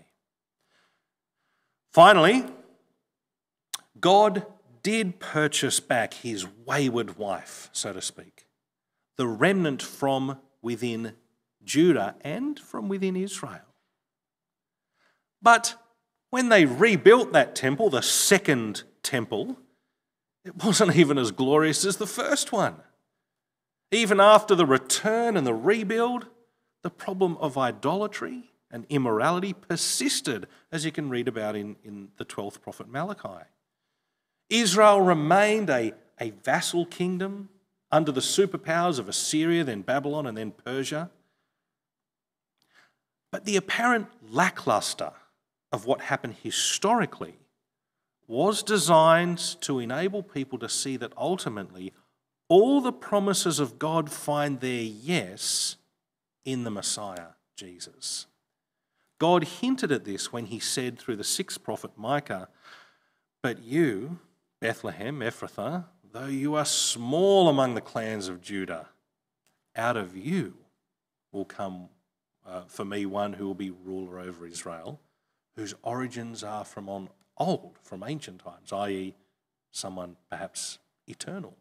Finally, 1.93 2.47
God 4.01 4.47
did 4.83 5.21
purchase 5.21 5.81
back 5.81 6.15
his 6.15 6.47
wayward 6.65 7.19
wife, 7.19 7.69
so 7.73 7.93
to 7.93 8.01
speak, 8.01 8.42
the 9.17 9.27
remnant 9.27 9.83
from 9.83 10.39
within 10.61 11.15
Judah 11.65 12.17
and 12.23 12.59
from 12.59 12.89
within 12.89 13.17
Israel. 13.17 13.61
But 15.41 15.75
when 16.31 16.49
they 16.49 16.65
rebuilt 16.65 17.33
that 17.33 17.55
temple, 17.55 17.91
the 17.91 18.03
second 18.03 18.85
temple, 19.03 19.59
it 20.45 20.65
wasn't 20.65 20.97
even 20.97 21.19
as 21.19 21.31
glorious 21.31 21.85
as 21.85 21.97
the 21.97 22.07
first 22.07 22.53
one. 22.53 22.77
Even 23.91 24.21
after 24.21 24.55
the 24.55 24.67
return 24.67 25.37
and 25.37 25.47
the 25.47 25.55
rebuild, 25.55 26.27
the 26.83 26.91
problem 26.91 27.37
of 27.39 27.59
idolatry 27.59 28.51
and 28.71 28.87
immorality 28.89 29.53
persisted, 29.53 30.47
as 30.73 30.85
you 30.85 30.91
can 30.91 31.11
read 31.11 31.29
about 31.29 31.55
in, 31.55 31.77
in 31.85 32.09
the 32.17 32.25
12th 32.25 32.63
prophet 32.63 32.89
Malachi. 32.89 33.45
Israel 34.49 35.01
remained 35.01 35.69
a, 35.69 35.93
a 36.19 36.31
vassal 36.31 36.87
kingdom 36.87 37.51
under 37.93 38.11
the 38.11 38.21
superpowers 38.21 38.99
of 38.99 39.09
Assyria, 39.09 39.63
then 39.63 39.83
Babylon, 39.83 40.27
and 40.27 40.37
then 40.37 40.51
Persia. 40.51 41.11
But 43.31 43.45
the 43.45 43.57
apparent 43.57 44.09
lackluster 44.29 45.13
of 45.71 45.87
what 45.87 46.01
happened 46.03 46.37
historically 46.43 47.37
was 48.27 48.63
designed 48.63 49.39
to 49.61 49.79
enable 49.79 50.23
people 50.23 50.59
to 50.59 50.69
see 50.69 50.97
that 50.97 51.13
ultimately 51.17 51.93
all 52.49 52.81
the 52.81 52.93
promises 52.93 53.59
of 53.61 53.79
God 53.79 54.11
find 54.11 54.61
their 54.61 54.83
yes 54.83 55.77
in 56.45 56.65
the 56.65 56.71
Messiah, 56.71 57.29
Jesus. 57.57 58.27
God 59.19 59.45
hinted 59.45 59.93
at 59.93 60.05
this 60.05 60.33
when 60.33 60.47
he 60.47 60.59
said 60.59 60.99
through 60.99 61.17
the 61.17 61.25
sixth 61.25 61.63
prophet 61.63 61.93
Micah, 61.97 62.49
But 63.43 63.63
you, 63.63 64.19
Bethlehem, 64.61 65.21
Ephrathah, 65.21 65.85
though 66.13 66.27
you 66.27 66.55
are 66.55 66.65
small 66.65 67.49
among 67.49 67.75
the 67.75 67.81
clans 67.81 68.29
of 68.29 68.41
Judah, 68.41 68.89
out 69.75 69.97
of 69.97 70.17
you 70.17 70.55
will 71.33 71.45
come 71.45 71.89
uh, 72.47 72.63
for 72.67 72.85
me 72.85 73.07
one 73.07 73.35
who 73.35 73.47
will 73.47 73.55
be 73.55 73.71
ruler 73.71 74.21
over 74.21 74.47
Israel, 74.47 75.01
whose 75.57 75.75
origins 75.83 76.45
are 76.45 76.65
from 76.65 76.89
on 76.89 77.09
old, 77.39 77.79
from 77.83 78.05
ancient 78.07 78.43
times, 78.45 78.73
i.e., 78.73 79.15
someone 79.71 80.17
perhaps 80.31 80.79
eternal. 81.07 81.57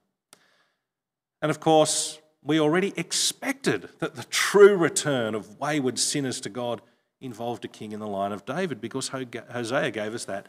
And 1.41 1.49
of 1.49 1.59
course, 1.59 2.19
we 2.43 2.59
already 2.59 2.93
expected 2.97 3.89
that 3.99 4.15
the 4.15 4.23
true 4.25 4.75
return 4.75 5.33
of 5.33 5.59
wayward 5.59 5.97
sinners 5.97 6.41
to 6.41 6.49
God 6.49 6.81
involved 7.19 7.63
a 7.63 7.67
king 7.67 7.91
in 7.91 7.99
the 7.99 8.07
line 8.07 8.31
of 8.31 8.45
David 8.45 8.81
because 8.81 9.09
Hosea 9.09 9.91
gave 9.91 10.13
us 10.13 10.25
that 10.25 10.47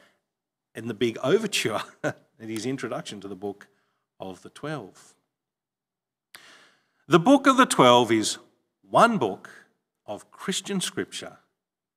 in 0.74 0.88
the 0.88 0.94
big 0.94 1.18
overture 1.22 1.82
in 2.40 2.48
his 2.48 2.66
introduction 2.66 3.20
to 3.20 3.28
the 3.28 3.36
book 3.36 3.68
of 4.30 4.42
the 4.42 4.50
Twelve. 4.50 5.14
The 7.08 7.18
book 7.18 7.46
of 7.46 7.56
the 7.56 7.66
Twelve 7.66 8.12
is 8.12 8.38
one 8.88 9.18
book 9.18 9.50
of 10.06 10.30
Christian 10.30 10.80
scripture 10.80 11.38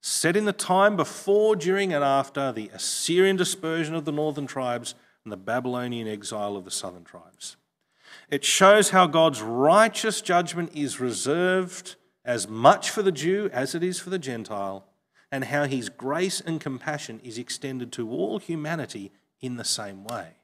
set 0.01 0.35
in 0.35 0.45
the 0.45 0.53
time 0.53 0.95
before, 0.95 1.55
during, 1.55 1.91
and 1.91 2.03
after 2.03 2.51
the 2.51 2.69
Assyrian 2.69 3.35
dispersion 3.35 3.95
of 3.95 4.05
the 4.05 4.11
northern 4.11 4.45
tribes 4.45 4.93
and 5.23 5.31
the 5.31 5.37
Babylonian 5.37 6.07
exile 6.07 6.55
of 6.55 6.63
the 6.63 6.71
southern 6.71 7.03
tribes. 7.03 7.57
It 8.29 8.43
shows 8.43 8.91
how 8.91 9.07
God's 9.07 9.41
righteous 9.41 10.21
judgment 10.21 10.71
is 10.75 10.99
reserved 10.99 11.95
as 12.23 12.47
much 12.47 12.89
for 12.89 13.01
the 13.01 13.11
Jew 13.11 13.49
as 13.51 13.73
it 13.73 13.83
is 13.83 13.99
for 13.99 14.09
the 14.09 14.19
Gentile, 14.19 14.85
and 15.31 15.45
how 15.45 15.65
his 15.65 15.89
grace 15.89 16.39
and 16.39 16.61
compassion 16.61 17.19
is 17.23 17.37
extended 17.37 17.91
to 17.93 18.09
all 18.09 18.39
humanity 18.39 19.11
in 19.41 19.57
the 19.57 19.63
same 19.63 20.03
way. 20.03 20.35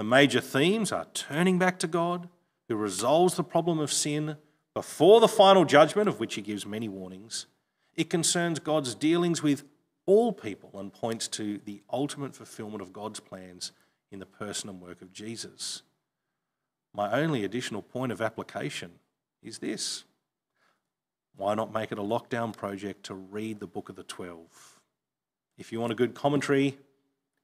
The 0.00 0.04
major 0.04 0.40
themes 0.40 0.92
are 0.92 1.08
turning 1.12 1.58
back 1.58 1.78
to 1.80 1.86
God, 1.86 2.30
who 2.68 2.76
resolves 2.76 3.34
the 3.34 3.44
problem 3.44 3.78
of 3.78 3.92
sin 3.92 4.38
before 4.72 5.20
the 5.20 5.28
final 5.28 5.66
judgment, 5.66 6.08
of 6.08 6.18
which 6.18 6.36
he 6.36 6.40
gives 6.40 6.64
many 6.64 6.88
warnings. 6.88 7.44
It 7.96 8.08
concerns 8.08 8.60
God's 8.60 8.94
dealings 8.94 9.42
with 9.42 9.62
all 10.06 10.32
people 10.32 10.70
and 10.72 10.90
points 10.90 11.28
to 11.28 11.58
the 11.66 11.82
ultimate 11.92 12.34
fulfillment 12.34 12.80
of 12.80 12.94
God's 12.94 13.20
plans 13.20 13.72
in 14.10 14.20
the 14.20 14.24
person 14.24 14.70
and 14.70 14.80
work 14.80 15.02
of 15.02 15.12
Jesus. 15.12 15.82
My 16.94 17.12
only 17.12 17.44
additional 17.44 17.82
point 17.82 18.10
of 18.10 18.22
application 18.22 18.92
is 19.42 19.58
this 19.58 20.04
why 21.36 21.54
not 21.54 21.74
make 21.74 21.92
it 21.92 21.98
a 21.98 22.02
lockdown 22.02 22.56
project 22.56 23.02
to 23.04 23.14
read 23.14 23.60
the 23.60 23.66
book 23.66 23.90
of 23.90 23.96
the 23.96 24.04
12? 24.04 24.80
If 25.58 25.72
you 25.72 25.78
want 25.78 25.92
a 25.92 25.94
good 25.94 26.14
commentary, 26.14 26.78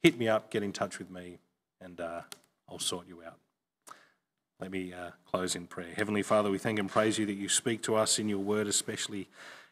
hit 0.03 0.17
me 0.17 0.27
up, 0.27 0.51
get 0.51 0.63
in 0.63 0.73
touch 0.73 0.99
with 0.99 1.11
me, 1.11 1.37
and 1.83 2.01
uh, 2.01 2.23
I'll 2.69 2.79
sort 2.79 3.07
you 3.07 3.23
out. 3.25 3.39
Let 4.59 4.71
me 4.71 4.93
uh, 4.93 5.11
close 5.27 5.55
in 5.55 5.67
prayer. 5.67 5.93
Heavenly 5.95 6.23
Father, 6.23 6.51
we 6.51 6.59
thank 6.59 6.79
and 6.79 6.89
praise 6.89 7.19
you 7.19 7.27
that 7.27 7.35
you 7.35 7.49
speak 7.49 7.83
to 7.83 7.95
us 7.95 8.19
in 8.19 8.29
your 8.29 8.39
word, 8.39 8.67
especially 8.67 9.29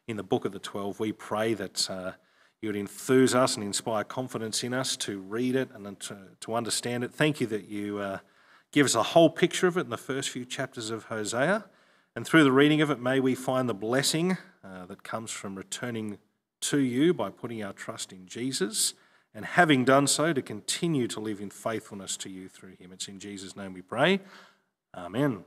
in 0.06 0.16
the 0.16 0.22
book 0.22 0.44
of 0.44 0.52
the 0.52 0.58
12. 0.58 1.00
We 1.00 1.12
pray 1.12 1.54
that 1.54 1.90
uh, 1.90 2.12
you 2.60 2.68
would 2.68 2.76
enthuse 2.76 3.34
us 3.34 3.56
and 3.56 3.64
inspire 3.64 4.04
confidence 4.04 4.62
in 4.62 4.74
us 4.74 4.96
to 4.98 5.20
read 5.20 5.56
it 5.56 5.70
and 5.74 5.98
to, 6.00 6.18
to 6.40 6.54
understand 6.54 7.02
it. 7.02 7.12
Thank 7.12 7.40
you 7.40 7.46
that 7.48 7.68
you 7.68 7.98
uh, 7.98 8.18
give 8.72 8.84
us 8.84 8.94
a 8.94 9.02
whole 9.02 9.30
picture 9.30 9.66
of 9.66 9.76
it 9.78 9.82
in 9.82 9.90
the 9.90 9.96
first 9.96 10.28
few 10.28 10.44
chapters 10.44 10.90
of 10.90 11.04
Hosea. 11.04 11.64
And 12.14 12.26
through 12.26 12.44
the 12.44 12.52
reading 12.52 12.80
of 12.80 12.90
it, 12.90 13.00
may 13.00 13.20
we 13.20 13.34
find 13.34 13.68
the 13.68 13.74
blessing 13.74 14.36
uh, 14.62 14.86
that 14.86 15.02
comes 15.02 15.30
from 15.30 15.56
returning 15.56 16.18
to 16.60 16.78
you 16.78 17.12
by 17.12 17.30
putting 17.30 17.62
our 17.62 17.72
trust 17.72 18.12
in 18.12 18.26
Jesus 18.26 18.94
and 19.34 19.44
having 19.44 19.84
done 19.84 20.06
so, 20.06 20.32
to 20.32 20.42
continue 20.42 21.08
to 21.08 21.20
live 21.20 21.40
in 21.40 21.50
faithfulness 21.50 22.16
to 22.18 22.30
you 22.30 22.48
through 22.48 22.76
him. 22.76 22.92
It's 22.92 23.08
in 23.08 23.18
Jesus' 23.18 23.56
name 23.56 23.74
we 23.74 23.82
pray. 23.82 24.20
Amen. 24.94 25.44